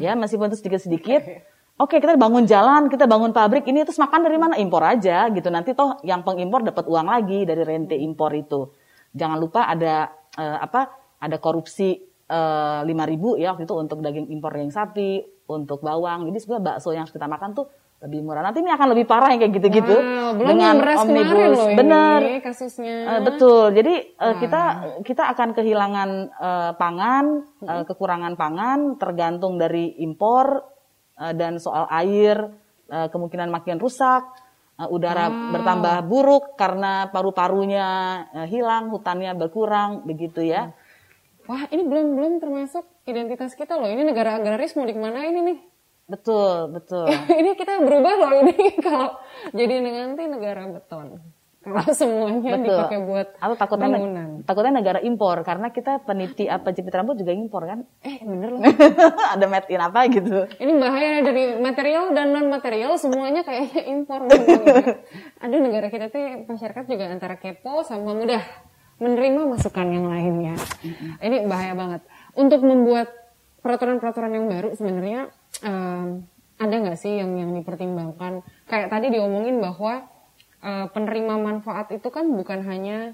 [0.00, 1.22] ya meskipun itu sedikit-sedikit
[1.80, 4.60] Oke, kita bangun jalan, kita bangun pabrik ini terus makan dari mana?
[4.60, 5.48] Impor aja gitu.
[5.48, 8.68] Nanti toh yang pengimpor dapat uang lagi dari rente impor itu.
[9.16, 11.00] Jangan lupa ada uh, apa?
[11.22, 15.86] Ada korupsi eh, lima uh, ribu ya waktu itu untuk daging impor daging sapi, untuk
[15.86, 16.26] bawang.
[16.26, 17.70] Jadi sebenarnya bakso yang kita makan tuh
[18.02, 18.42] lebih murah.
[18.42, 21.62] Nanti ini akan lebih parah yang kayak gitu-gitu wow, dengan omnibus.
[21.62, 22.18] Loh Bener.
[22.42, 22.96] kasusnya.
[23.06, 23.70] Uh, betul.
[23.70, 24.62] Jadi uh, kita
[25.06, 27.24] kita akan kehilangan uh, pangan,
[27.62, 30.71] uh, kekurangan pangan tergantung dari impor Eh,
[31.30, 32.50] dan soal air
[32.90, 34.26] eh, kemungkinan makin rusak,
[34.82, 35.54] eh, udara hmm.
[35.54, 37.86] bertambah buruk karena paru-parunya
[38.50, 40.74] hilang, hutannya berkurang, begitu ya.
[41.46, 43.90] Wah, ini belum belum termasuk identitas kita loh.
[43.90, 45.58] Ini negara agraris mau di mana ini nih?
[46.06, 47.08] Betul, betul.
[47.40, 49.18] ini kita berubah loh ini kalau
[49.50, 51.18] jadi nanti negara beton.
[51.62, 52.66] Kalau semuanya Betul.
[52.66, 54.28] dipakai buat Atau takutnya bangunan.
[54.42, 57.86] takutnya negara impor karena kita peniti apa jepit rambut juga impor kan?
[58.02, 58.62] Eh bener loh.
[59.38, 60.50] Ada made in apa gitu.
[60.58, 64.26] Ini bahaya dari material dan non material semuanya kayaknya impor.
[65.44, 68.42] Ada negara kita tuh masyarakat juga antara kepo sama mudah
[68.98, 70.54] menerima masukan yang lainnya.
[71.22, 72.02] Ini bahaya banget.
[72.38, 73.10] Untuk membuat
[73.62, 75.30] peraturan-peraturan yang baru sebenarnya
[75.62, 76.26] um,
[76.58, 78.46] ada nggak sih yang yang dipertimbangkan?
[78.70, 80.06] Kayak tadi diomongin bahwa
[80.62, 83.12] uh, penerima manfaat itu kan bukan hanya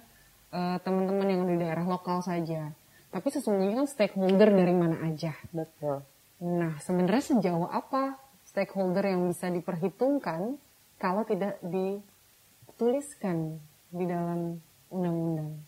[0.52, 2.70] uh, teman-teman yang di daerah lokal saja,
[3.10, 5.34] tapi sesungguhnya kan stakeholder dari mana aja.
[5.50, 6.04] Betul.
[6.38, 8.14] Nah, sebenarnya sejauh apa
[8.46, 10.54] stakeholder yang bisa diperhitungkan
[11.00, 13.58] kalau tidak dituliskan
[13.90, 15.58] di dalam undang-undang?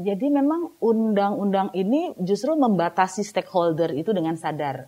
[0.00, 4.86] Jadi memang undang-undang ini justru membatasi stakeholder itu dengan sadar.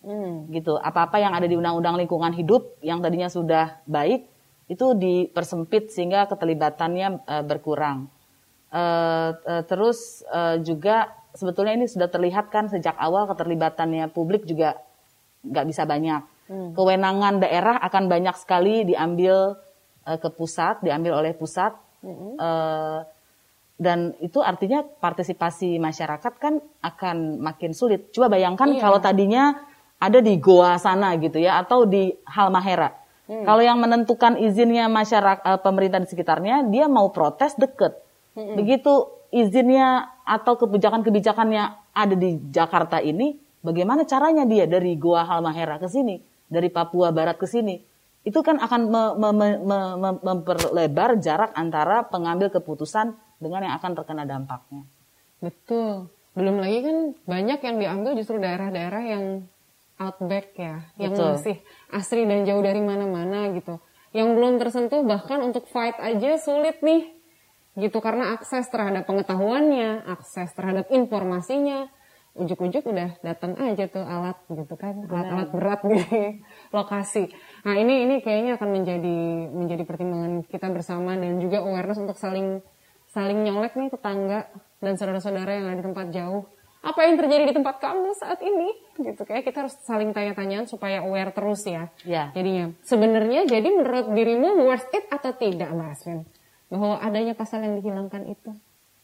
[0.00, 0.48] Hmm.
[0.48, 4.24] gitu apa-apa yang ada di undang-undang lingkungan hidup yang tadinya sudah baik
[4.70, 8.06] itu dipersempit sehingga keterlibatannya uh, berkurang.
[8.70, 14.78] Uh, uh, terus uh, juga sebetulnya ini sudah terlihat kan sejak awal keterlibatannya publik juga
[15.42, 16.22] nggak bisa banyak.
[16.46, 16.70] Hmm.
[16.78, 19.58] Kewenangan daerah akan banyak sekali diambil
[20.06, 21.74] uh, ke pusat, diambil oleh pusat.
[22.06, 22.38] Hmm.
[22.38, 23.02] Uh,
[23.74, 28.14] dan itu artinya partisipasi masyarakat kan akan makin sulit.
[28.14, 28.86] Coba bayangkan iya.
[28.86, 29.66] kalau tadinya
[29.98, 32.99] ada di Goa sana gitu ya, atau di Halmahera
[33.30, 33.46] Hmm.
[33.46, 37.94] Kalau yang menentukan izinnya masyarakat uh, pemerintah di sekitarnya, dia mau protes deket.
[38.34, 38.58] Hmm.
[38.58, 45.86] Begitu izinnya atau kebijakan-kebijakannya ada di Jakarta ini, bagaimana caranya dia dari Goa Halmahera ke
[45.86, 46.18] sini,
[46.50, 47.78] dari Papua Barat ke sini?
[48.26, 49.48] Itu kan akan me me me
[49.94, 54.82] me memperlebar jarak antara pengambil keputusan dengan yang akan terkena dampaknya.
[55.38, 56.10] Betul.
[56.34, 56.96] Belum lagi kan
[57.30, 59.24] banyak yang diambil justru daerah-daerah yang
[60.00, 61.36] outback ya, yang Betul.
[61.36, 61.56] masih
[61.92, 63.78] asri dan jauh dari mana-mana gitu.
[64.10, 67.14] yang belum tersentuh bahkan untuk fight aja sulit nih
[67.78, 71.86] gitu karena akses terhadap pengetahuannya, akses terhadap informasinya,
[72.34, 75.98] ujuk-ujuk udah datang aja tuh alat gitu kan, alat-alat berat di
[76.76, 77.30] lokasi.
[77.62, 79.18] Nah ini ini kayaknya akan menjadi
[79.50, 82.62] menjadi pertimbangan kita bersama dan juga awareness untuk saling
[83.10, 84.46] saling nyolek nih tetangga
[84.78, 86.46] dan saudara-saudara yang ada di tempat jauh.
[86.80, 88.72] Apa yang terjadi di tempat kamu saat ini?
[88.96, 91.92] Gitu kayak kita harus saling tanya-tanyaan supaya aware terus ya.
[92.08, 92.32] Ya.
[92.32, 96.24] Jadinya sebenarnya jadi menurut dirimu worth it atau tidak Mbak Aswin?
[96.72, 98.50] Bahwa adanya pasal yang dihilangkan itu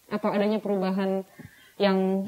[0.08, 1.26] atau adanya perubahan
[1.76, 2.24] yang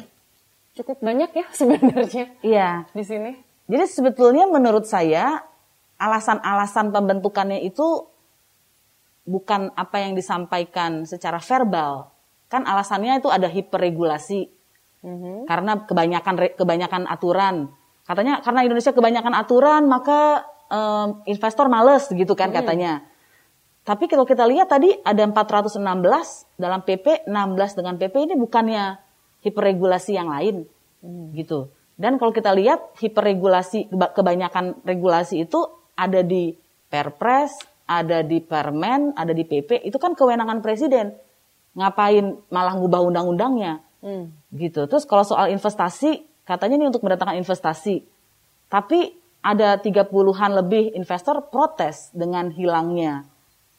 [0.76, 2.70] cukup banyak ya sebenarnya Iya.
[2.92, 3.32] di sini.
[3.68, 5.44] Jadi sebetulnya menurut saya
[5.96, 8.04] alasan-alasan pembentukannya itu
[9.24, 12.12] bukan apa yang disampaikan secara verbal.
[12.48, 14.58] Kan alasannya itu ada hiperregulasi.
[15.46, 17.70] Karena kebanyakan kebanyakan aturan.
[18.02, 23.04] Katanya karena Indonesia kebanyakan aturan maka em, investor males gitu kan katanya.
[23.87, 25.80] Tapi kalau kita lihat tadi ada 416
[26.61, 29.00] dalam PP, 16 dengan PP ini bukannya
[29.40, 30.68] hiperregulasi yang lain
[31.32, 31.72] gitu.
[31.98, 35.66] Dan kalau kita lihat hiperregulasi keba- kebanyakan regulasi itu
[35.98, 36.54] ada di
[36.88, 37.58] Perpres,
[37.88, 41.16] ada di Permen, ada di PP, itu kan kewenangan presiden.
[41.74, 43.80] Ngapain malah ngubah undang-undangnya?
[44.54, 44.87] Gitu.
[44.87, 48.06] Terus kalau soal investasi, katanya ini untuk mendatangkan investasi.
[48.68, 53.24] Tapi ada 30-an lebih investor protes dengan hilangnya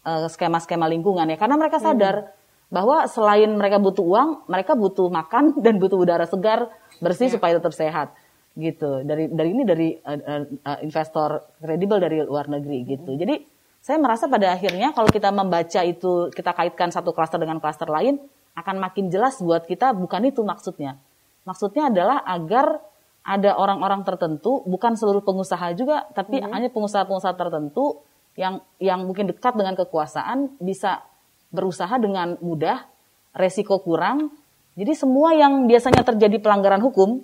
[0.08, 2.32] eh, skema-skema lingkungan ya karena mereka sadar
[2.70, 6.70] bahwa selain mereka butuh uang, mereka butuh makan dan butuh udara segar
[7.04, 8.14] bersih supaya tetap sehat
[8.56, 9.04] gitu.
[9.04, 10.20] Dari dari ini dari eh,
[10.56, 13.14] eh, investor kredibel dari luar negeri gitu.
[13.20, 17.88] Jadi saya merasa pada akhirnya kalau kita membaca itu kita kaitkan satu klaster dengan klaster
[17.88, 18.20] lain
[18.60, 21.00] akan makin jelas buat kita bukan itu maksudnya.
[21.48, 22.84] Maksudnya adalah agar
[23.24, 28.02] ada orang-orang tertentu, bukan seluruh pengusaha juga, tapi hanya pengusaha-pengusaha tertentu
[28.40, 31.04] yang yang mungkin dekat dengan kekuasaan bisa
[31.52, 32.88] berusaha dengan mudah,
[33.36, 34.34] resiko kurang.
[34.80, 37.20] Jadi semua yang biasanya terjadi pelanggaran hukum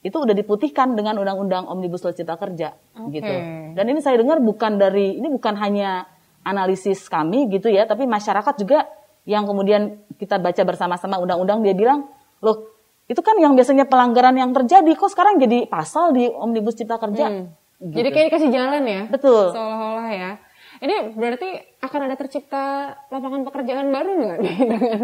[0.00, 3.20] itu udah diputihkan dengan undang-undang Omnibus Law Cipta Kerja Oke.
[3.20, 3.34] gitu.
[3.74, 6.06] Dan ini saya dengar bukan dari ini bukan hanya
[6.46, 8.86] analisis kami gitu ya, tapi masyarakat juga
[9.26, 12.06] yang kemudian kita baca bersama-sama undang-undang dia bilang,
[12.40, 12.70] "Loh,
[13.10, 17.26] itu kan yang biasanya pelanggaran yang terjadi kok sekarang jadi pasal di Omnibus Cipta Kerja."
[17.28, 17.50] Hmm.
[17.76, 17.92] Gitu.
[17.92, 19.02] Jadi kayak dikasih jalan ya.
[19.10, 19.52] Betul.
[19.52, 20.30] Seolah-olah ya.
[20.76, 21.48] Ini berarti
[21.80, 25.02] akan ada tercipta lapangan pekerjaan baru nggak nih dengan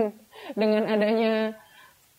[0.53, 1.33] dengan adanya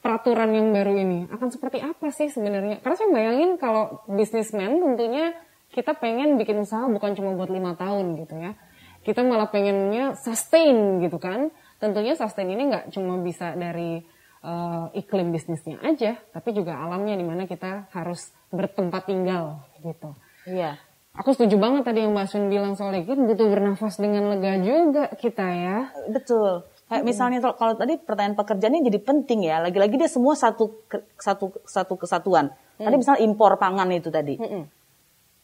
[0.01, 1.19] peraturan yang baru ini?
[1.29, 2.81] Akan seperti apa sih sebenarnya?
[2.81, 5.33] Karena saya bayangin kalau bisnismen tentunya
[5.73, 8.53] kita pengen bikin usaha bukan cuma buat lima tahun gitu ya.
[9.01, 11.49] Kita malah pengennya sustain gitu kan.
[11.83, 13.99] Tentunya sustain ini nggak cuma bisa dari
[14.39, 20.15] eh, iklim bisnisnya aja, tapi juga alamnya di mana kita harus bertempat tinggal gitu.
[20.47, 20.79] Iya.
[21.13, 25.11] Aku setuju banget tadi yang Mbak Sun bilang soal itu butuh bernafas dengan lega juga
[25.13, 25.77] kita ya.
[26.09, 26.65] Betul.
[26.89, 29.61] Kayak misalnya kalau- tadi pertanyaan pekerjaannya jadi penting ya.
[29.61, 30.73] Lagi-lagi dia semua satu
[31.19, 32.49] satu satu kesatuan.
[32.79, 34.39] Tadi misalnya impor pangan itu tadi.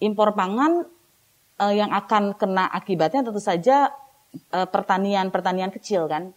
[0.02, 0.88] Impor pangan
[1.62, 3.94] eh, yang akan kena akibatnya tentu saja
[4.34, 6.34] eh, pertanian pertanian kecil kan.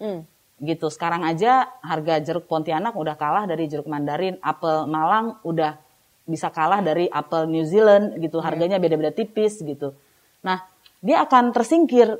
[0.62, 0.86] Gitu.
[0.94, 5.74] Sekarang aja harga jeruk Pontianak udah kalah dari jeruk Mandarin, apel Malang udah
[6.22, 8.38] bisa kalah dari apel New Zealand gitu.
[8.38, 9.90] Harganya beda-beda tipis gitu.
[10.46, 10.62] Nah,
[11.02, 12.14] dia akan tersingkir.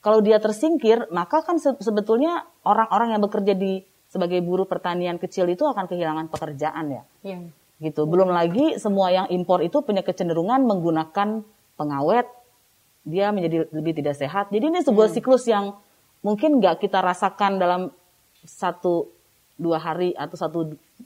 [0.00, 5.46] Kalau dia tersingkir, maka kan se- sebetulnya orang-orang yang bekerja di sebagai buruh pertanian kecil
[5.50, 7.02] itu akan kehilangan pekerjaan ya.
[7.26, 7.38] Iya.
[7.82, 8.06] Gitu.
[8.06, 11.42] Belum lagi semua yang impor itu punya kecenderungan menggunakan
[11.74, 12.26] pengawet.
[13.04, 14.52] Dia menjadi lebih tidak sehat.
[14.52, 15.76] Jadi ini sebuah siklus yang
[16.20, 17.88] mungkin nggak kita rasakan dalam
[18.44, 19.08] satu
[19.56, 20.58] dua hari atau satu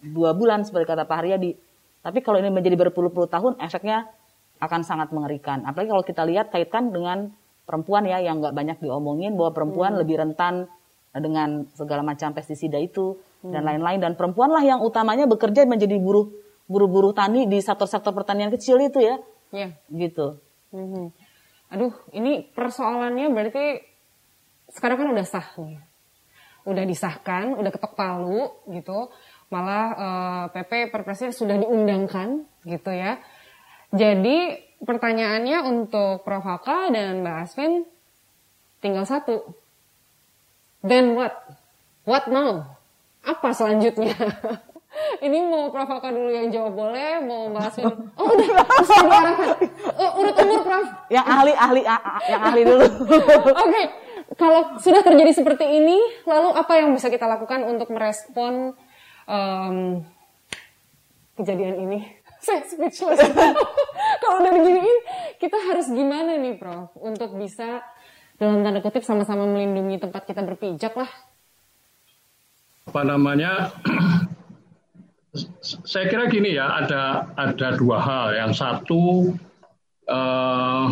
[0.02, 1.54] dua bulan seperti kata Pak Haryadi.
[2.02, 4.06] Tapi kalau ini menjadi berpuluh-puluh tahun, efeknya
[4.60, 5.62] akan sangat mengerikan.
[5.66, 7.32] Apalagi kalau kita lihat kaitkan dengan
[7.64, 10.68] perempuan ya yang nggak banyak diomongin bahwa perempuan lebih rentan
[11.14, 16.26] dengan segala macam pestisida itu dan lain-lain dan perempuan lah yang utamanya bekerja menjadi buruh
[16.66, 19.16] buruh-buruh tani di sektor-sektor pertanian kecil itu ya
[19.54, 19.68] Iya.
[19.94, 20.42] gitu.
[20.74, 21.12] Mhm.
[21.72, 23.80] Aduh, ini persoalannya berarti
[24.74, 25.80] sekarang kan udah sah nih.
[26.64, 29.12] Udah disahkan, udah ketok palu gitu.
[29.52, 33.20] Malah eh, PP Perpresnya sudah diundangkan gitu ya.
[33.94, 36.44] Jadi pertanyaannya untuk Prof.
[36.44, 37.72] Haka dan Mbak Asvin
[38.82, 39.54] tinggal satu.
[40.84, 41.32] Then what?
[42.04, 42.76] What now?
[43.24, 44.12] Apa selanjutnya?
[45.20, 45.86] Ini mau Prof.
[45.86, 47.86] Haka dulu yang jawab boleh, mau Mbak Asvin.
[48.18, 48.46] Oh udah,
[48.82, 49.48] sudah diarahkan.
[49.94, 50.86] Oh, urut umur Prof.
[51.10, 52.86] Yang ahli ahli a- a- yang ahli dulu.
[53.64, 53.82] Oke,
[54.34, 58.72] kalau sudah terjadi seperti ini, lalu apa yang bisa kita lakukan untuk merespon
[59.26, 60.02] em,
[61.36, 61.98] kejadian ini?
[62.44, 63.24] Saya speechless.
[64.20, 64.98] kalau udah beginiin,
[65.38, 67.80] kita harus gimana nih, Prof, untuk bisa
[68.34, 71.08] dalam tanda kutip sama-sama melindungi tempat kita berpijak lah.
[72.84, 73.70] Apa namanya?
[75.60, 78.26] saya kira gini ya, ada ada dua hal.
[78.38, 79.02] Yang satu
[80.06, 80.86] eh,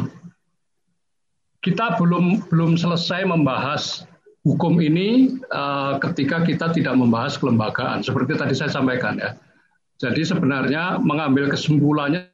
[1.63, 4.03] kita belum belum selesai membahas
[4.43, 8.03] hukum ini eh, ketika kita tidak membahas kelembagaan.
[8.03, 9.39] Seperti tadi saya sampaikan ya.
[10.03, 12.27] Jadi sebenarnya mengambil kesimpulannya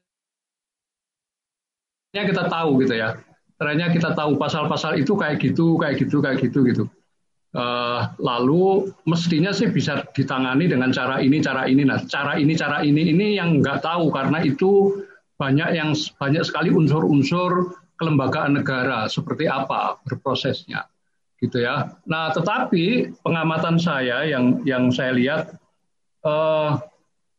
[2.16, 3.20] kita tahu gitu ya.
[3.60, 6.84] Ternyata kita tahu pasal-pasal itu kayak gitu, kayak gitu, kayak gitu gitu.
[7.48, 11.80] Uh, lalu mestinya sih bisa ditangani dengan cara ini, cara ini.
[11.80, 15.00] Nah, cara ini, cara ini, ini yang nggak tahu karena itu
[15.40, 20.92] banyak yang banyak sekali unsur-unsur kelembagaan negara seperti apa berprosesnya,
[21.40, 21.96] gitu ya.
[22.04, 25.56] Nah, tetapi pengamatan saya yang yang saya lihat
[26.28, 26.76] uh,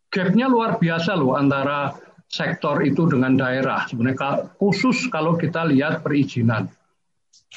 [0.10, 1.94] gapnya luar biasa loh antara
[2.26, 3.86] sektor itu dengan daerah.
[3.86, 6.66] Sebenarnya khusus kalau kita lihat perizinan.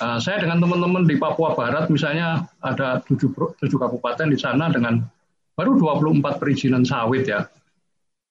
[0.01, 3.29] Uh, saya dengan teman-teman di Papua Barat misalnya ada tujuh,
[3.61, 5.05] tujuh kabupaten di sana dengan
[5.53, 7.45] baru 24 perizinan sawit ya.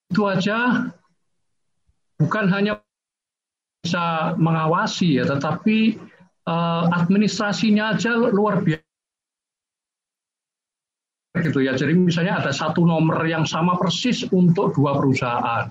[0.10, 0.90] Itu aja
[2.18, 2.82] bukan hanya
[3.86, 6.02] bisa mengawasi ya, tetapi
[6.50, 8.92] uh, administrasinya aja luar biasa
[11.46, 11.78] gitu ya.
[11.78, 15.70] Jadi misalnya ada satu nomor yang sama persis untuk dua perusahaan.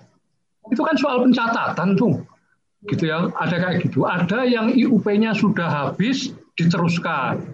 [0.71, 2.23] Itu kan soal pencatatan tuh.
[2.89, 4.09] Gitu ya, ada kayak gitu.
[4.09, 7.45] Ada yang IUP-nya sudah habis diteruskan.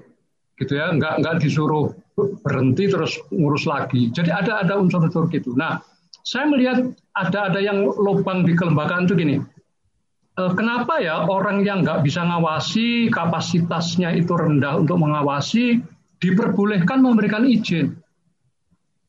[0.56, 4.08] Gitu ya, nggak nggak disuruh berhenti terus ngurus lagi.
[4.14, 5.52] Jadi ada ada unsur-unsur gitu.
[5.58, 5.82] Nah,
[6.22, 9.36] saya melihat ada ada yang lubang di kelembagaan itu gini.
[10.36, 15.80] Eh, kenapa ya orang yang nggak bisa ngawasi kapasitasnya itu rendah untuk mengawasi
[16.20, 17.96] diperbolehkan memberikan izin.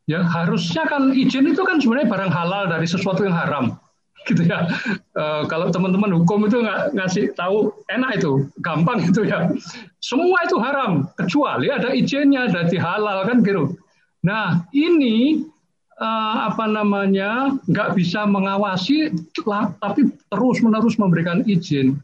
[0.08, 3.76] Ya harusnya kan izin itu kan sebenarnya barang halal dari sesuatu yang haram,
[4.28, 4.68] gitu ya.
[5.16, 9.48] E, kalau teman-teman hukum itu nggak ngasih tahu enak itu, gampang itu ya.
[10.04, 13.74] Semua itu haram kecuali ada izinnya, dari halal kan gitu.
[14.28, 15.48] Nah ini
[15.96, 16.10] e,
[16.44, 19.16] apa namanya nggak bisa mengawasi,
[19.80, 21.98] tapi terus menerus memberikan izin.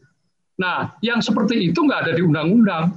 [0.56, 2.96] Nah yang seperti itu nggak ada di undang-undang,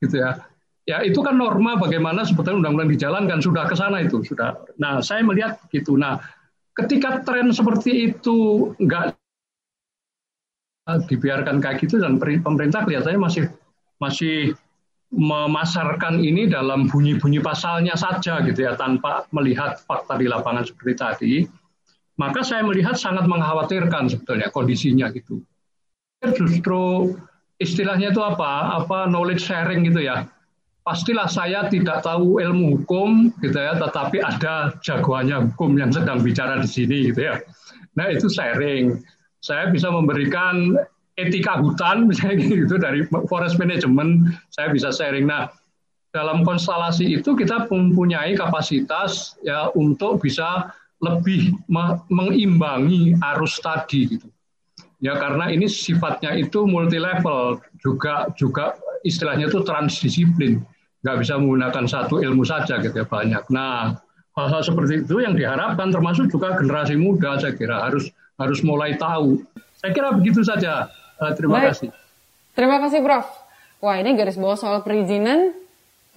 [0.00, 0.40] gitu ya
[0.84, 4.52] ya itu kan norma bagaimana sebetulnya undang-undang dijalankan sudah ke sana itu sudah.
[4.76, 5.96] Nah saya melihat gitu.
[5.96, 6.20] Nah
[6.74, 9.14] ketika tren seperti itu nggak
[11.08, 13.44] dibiarkan kayak gitu dan pemerintah kelihatannya masih
[14.02, 14.52] masih
[15.14, 21.34] memasarkan ini dalam bunyi-bunyi pasalnya saja gitu ya tanpa melihat fakta di lapangan seperti tadi
[22.18, 25.42] maka saya melihat sangat mengkhawatirkan sebetulnya kondisinya gitu.
[26.22, 27.14] Justru
[27.58, 28.78] istilahnya itu apa?
[28.82, 30.30] Apa knowledge sharing gitu ya
[30.84, 36.60] pastilah saya tidak tahu ilmu hukum gitu ya, tetapi ada jagoannya hukum yang sedang bicara
[36.60, 37.40] di sini gitu ya.
[37.96, 39.00] Nah itu sharing.
[39.40, 40.76] Saya bisa memberikan
[41.16, 45.24] etika hutan misalnya gitu dari forest management saya bisa sharing.
[45.24, 45.48] Nah
[46.14, 50.70] dalam konstelasi itu kita mempunyai kapasitas ya untuk bisa
[51.02, 51.56] lebih
[52.12, 54.28] mengimbangi arus tadi gitu.
[55.02, 60.64] Ya karena ini sifatnya itu multi level juga juga istilahnya itu transdisiplin
[61.04, 63.44] nggak bisa menggunakan satu ilmu saja gitu ya banyak.
[63.52, 63.92] Nah
[64.34, 68.08] hal-hal seperti itu yang diharapkan termasuk juga generasi muda saya kira harus
[68.40, 69.44] harus mulai tahu.
[69.78, 70.88] Saya kira begitu saja.
[71.20, 71.76] Uh, terima Baik.
[71.76, 71.88] kasih.
[72.56, 73.26] Terima kasih Prof.
[73.84, 75.52] Wah ini garis bawah soal perizinan.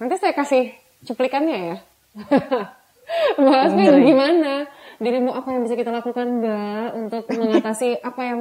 [0.00, 0.72] Nanti saya kasih
[1.04, 1.76] cuplikannya ya.
[3.44, 4.66] Bahas gimana?
[4.98, 8.40] Dirimu apa yang bisa kita lakukan Mbak untuk mengatasi apa yang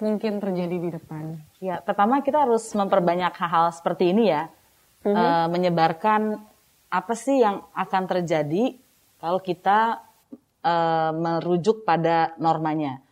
[0.00, 1.40] mungkin terjadi di depan?
[1.58, 4.52] Ya, pertama kita harus memperbanyak hal-hal seperti ini ya
[5.04, 5.16] mm -hmm.
[5.16, 6.20] uh, menyebarkan
[6.90, 8.78] apa sih yang akan terjadi
[9.18, 10.00] kalau kita
[10.62, 13.02] uh, merujuk pada normanya.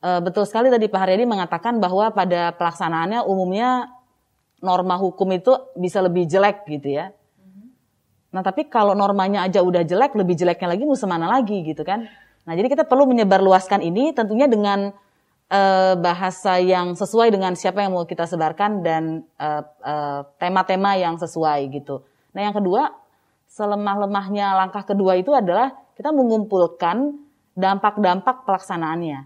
[0.00, 3.90] Uh, betul sekali tadi Pak Haryadi mengatakan bahwa pada pelaksanaannya umumnya
[4.60, 7.12] norma hukum itu bisa lebih jelek gitu ya.
[8.32, 12.04] Nah tapi kalau normanya aja udah jelek, lebih jeleknya lagi mau semana lagi gitu kan.
[12.44, 14.92] Nah jadi kita perlu menyebarluaskan ini tentunya dengan
[15.50, 19.26] uh, bahasa yang sesuai dengan siapa yang mau kita sebarkan dan
[20.38, 22.02] tema-tema uh, uh, yang sesuai gitu.
[22.34, 22.92] Nah yang kedua,
[23.50, 27.16] selemah-lemahnya langkah kedua itu adalah kita mengumpulkan
[27.56, 29.24] dampak-dampak pelaksanaannya.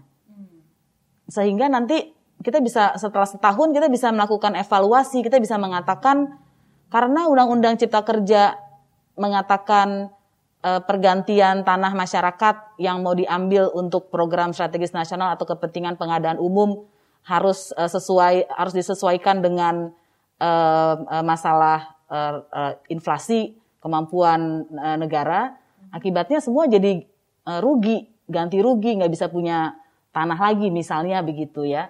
[1.27, 6.39] Sehingga nanti kita bisa setelah setahun kita bisa melakukan evaluasi, kita bisa mengatakan
[6.91, 8.55] karena Undang-Undang Cipta Kerja
[9.19, 10.11] mengatakan
[10.61, 16.85] pergantian tanah masyarakat yang mau diambil untuk program strategis nasional atau kepentingan pengadaan umum
[17.25, 19.93] harus uh, sesuai harus disesuaikan dengan
[20.41, 20.95] uh,
[21.25, 21.97] masalah
[22.91, 24.67] inflasi kemampuan
[24.99, 25.55] negara.
[25.95, 27.07] Akibatnya semua jadi
[27.63, 29.79] rugi ganti rugi nggak bisa punya
[30.11, 31.87] tanah lagi misalnya begitu ya.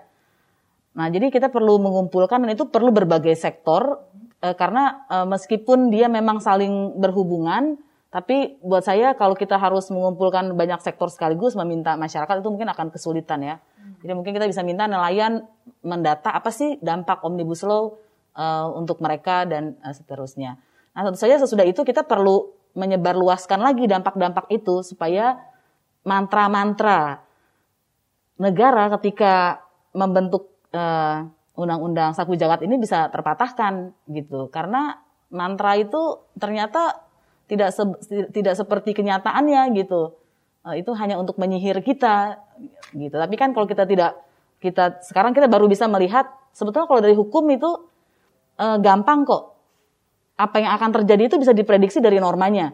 [0.93, 3.97] Nah, jadi kita perlu mengumpulkan dan itu perlu berbagai sektor
[4.37, 11.07] karena meskipun dia memang saling berhubungan, tapi buat saya kalau kita harus mengumpulkan banyak sektor
[11.07, 13.55] sekaligus meminta masyarakat itu mungkin akan kesulitan ya.
[14.03, 15.47] Jadi mungkin kita bisa minta nelayan
[15.79, 17.95] mendata apa sih dampak omnibus law
[18.35, 20.59] uh, untuk mereka dan uh, seterusnya.
[20.91, 25.39] Nah tentu saja sesudah itu kita perlu menyebarluaskan lagi dampak-dampak itu supaya
[26.03, 27.23] mantra-mantra
[28.35, 29.63] negara ketika
[29.95, 34.51] membentuk uh, undang-undang sapu jagat ini bisa terpatahkan gitu.
[34.51, 34.99] Karena
[35.31, 37.10] mantra itu ternyata
[37.51, 37.83] tidak se,
[38.31, 40.15] tidak seperti kenyataannya gitu.
[40.63, 42.39] Uh, itu hanya untuk menyihir kita
[42.95, 43.11] gitu.
[43.19, 44.15] Tapi kan kalau kita tidak
[44.63, 47.91] kita sekarang kita baru bisa melihat sebetulnya kalau dari hukum itu
[48.55, 49.51] uh, gampang kok.
[50.39, 52.71] Apa yang akan terjadi itu bisa diprediksi dari normanya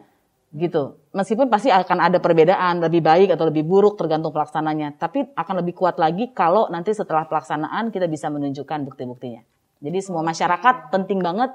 [0.55, 0.95] gitu.
[1.11, 5.75] Meskipun pasti akan ada perbedaan lebih baik atau lebih buruk tergantung pelaksananya, tapi akan lebih
[5.75, 9.43] kuat lagi kalau nanti setelah pelaksanaan kita bisa menunjukkan bukti-buktinya.
[9.83, 11.51] Jadi semua masyarakat penting banget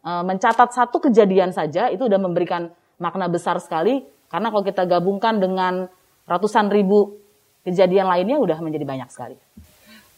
[0.00, 5.88] mencatat satu kejadian saja itu udah memberikan makna besar sekali karena kalau kita gabungkan dengan
[6.24, 7.20] ratusan ribu
[7.66, 9.36] kejadian lainnya udah menjadi banyak sekali.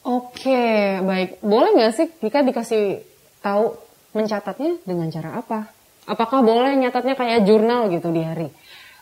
[0.03, 1.39] Oke, baik.
[1.43, 3.03] Boleh nggak sih Vika dikasih
[3.39, 3.75] tahu
[4.13, 5.71] mencatatnya dengan cara apa?
[6.11, 8.51] Apakah boleh nyatatnya kayak jurnal gitu di hari?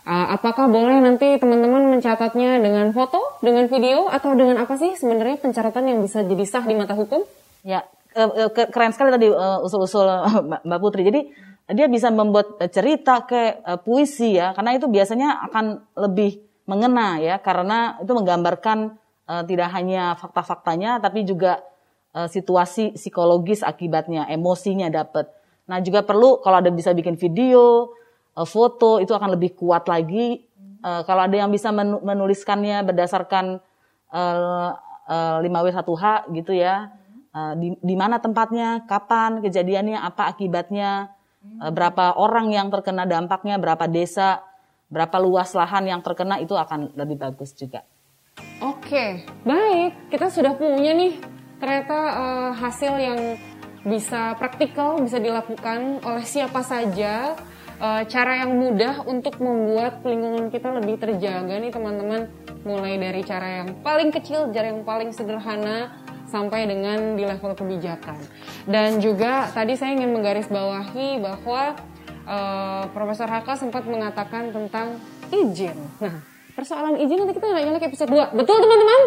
[0.04, 5.40] Uh, apakah boleh nanti teman-teman mencatatnya dengan foto, dengan video, atau dengan apa sih sebenarnya
[5.40, 7.24] pencatatan yang bisa jadi sah di mata hukum?
[7.64, 7.84] Ya,
[8.70, 10.06] keren sekali tadi uh, usul-usul
[10.66, 11.02] Mbak Putri.
[11.06, 11.20] Jadi
[11.70, 17.94] dia bisa membuat cerita ke puisi ya, karena itu biasanya akan lebih mengena ya, karena
[18.02, 18.98] itu menggambarkan
[19.46, 21.62] tidak hanya fakta-faktanya, tapi juga
[22.10, 25.30] situasi psikologis akibatnya, emosinya dapat.
[25.70, 27.94] Nah juga perlu kalau ada bisa bikin video,
[28.34, 30.42] foto itu akan lebih kuat lagi.
[30.82, 33.62] Kalau ada yang bisa menuliskannya berdasarkan
[34.10, 34.70] uh,
[35.06, 36.90] uh, 5W1H gitu ya,
[37.34, 41.14] uh, di, di mana tempatnya, kapan kejadiannya, apa akibatnya,
[41.62, 44.42] uh, berapa orang yang terkena dampaknya, berapa desa,
[44.90, 47.86] berapa luas lahan yang terkena itu akan lebih bagus juga.
[48.62, 50.12] Oke, baik.
[50.12, 51.18] Kita sudah punya nih
[51.58, 53.20] ternyata uh, hasil yang
[53.80, 57.32] bisa praktikal, bisa dilakukan oleh siapa saja.
[57.80, 62.28] Cara yang mudah untuk membuat lingkungan kita lebih terjaga nih teman-teman.
[62.60, 65.88] Mulai dari cara yang paling kecil, cara yang paling sederhana,
[66.30, 68.16] sampai dengan di level kebijakan.
[68.64, 71.74] Dan juga tadi saya ingin menggarisbawahi bahwa
[72.24, 75.02] uh, Profesor Haka sempat mengatakan tentang
[75.34, 75.76] izin.
[75.98, 76.22] Nah,
[76.54, 78.38] persoalan izin nanti kita nanya lagi episode 2.
[78.38, 79.02] Betul teman-teman?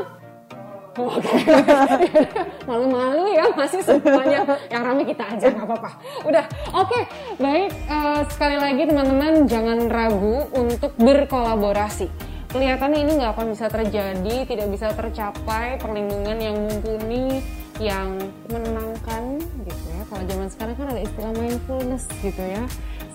[0.93, 1.25] Oke,
[2.69, 5.91] malu-malu ya masih semuanya yang rame kita aja nggak apa-apa.
[6.21, 7.03] Udah, oke, okay.
[7.41, 14.35] baik uh, sekali lagi teman-teman jangan ragu untuk berkolaborasi kelihatannya ini nggak akan bisa terjadi,
[14.45, 17.41] tidak bisa tercapai perlindungan yang mumpuni,
[17.81, 18.13] yang
[18.53, 20.01] menenangkan gitu ya.
[20.05, 22.63] Kalau zaman sekarang kan ada istilah mindfulness gitu ya.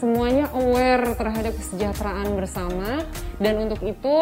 [0.03, 3.07] Semuanya aware terhadap kesejahteraan bersama
[3.39, 4.15] dan untuk itu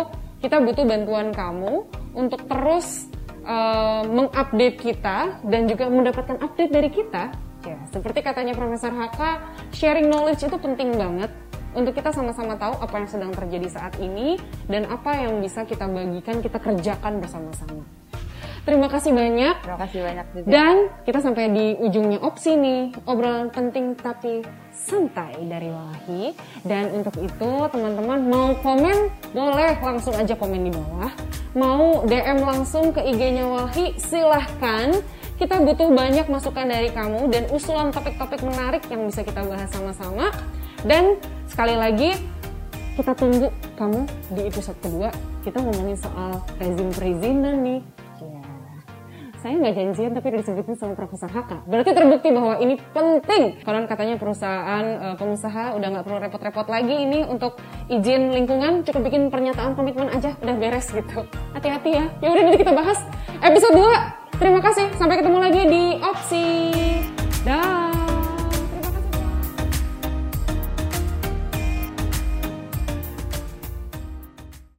[0.45, 3.09] kita butuh bantuan kamu untuk terus
[3.49, 7.33] uh, mengupdate kita dan juga mendapatkan update dari kita.
[7.67, 9.43] Ya, seperti katanya Profesor Haka,
[9.75, 11.33] sharing knowledge itu penting banget
[11.77, 15.85] untuk kita sama-sama tahu apa yang sedang terjadi saat ini dan apa yang bisa kita
[15.85, 17.85] bagikan, kita kerjakan bersama-sama.
[18.67, 19.63] Terima kasih banyak.
[19.63, 20.49] Terima kasih banyak juga.
[20.51, 20.75] Dan
[21.07, 24.43] kita sampai di ujungnya opsi nih, obrolan penting tapi
[24.75, 26.35] santai dari Walhi.
[26.67, 31.15] Dan untuk itu teman-teman mau komen boleh langsung aja komen di bawah.
[31.55, 34.99] Mau DM langsung ke IG-nya Walhi silahkan.
[35.39, 40.35] Kita butuh banyak masukan dari kamu dan usulan topik-topik menarik yang bisa kita bahas sama-sama.
[40.85, 41.17] Dan
[41.47, 42.11] sekali lagi
[42.97, 44.01] kita tunggu kamu
[44.33, 45.13] di episode kedua.
[45.45, 47.81] Kita ngomongin soal rezim perizinan nih.
[48.19, 48.43] Ya.
[49.45, 51.61] Saya nggak janjian tapi disebutin sama Profesor Haka.
[51.69, 53.61] Berarti terbukti bahwa ini penting.
[53.63, 57.61] Karena katanya perusahaan uh, pengusaha udah nggak perlu repot-repot lagi ini untuk
[57.93, 58.83] izin lingkungan.
[58.83, 61.29] Cukup bikin pernyataan komitmen aja udah beres gitu.
[61.53, 62.05] Hati-hati ya.
[62.25, 62.99] Ya udah nanti kita bahas
[63.45, 64.41] episode 2.
[64.41, 64.87] Terima kasih.
[64.97, 66.47] Sampai ketemu lagi di Opsi.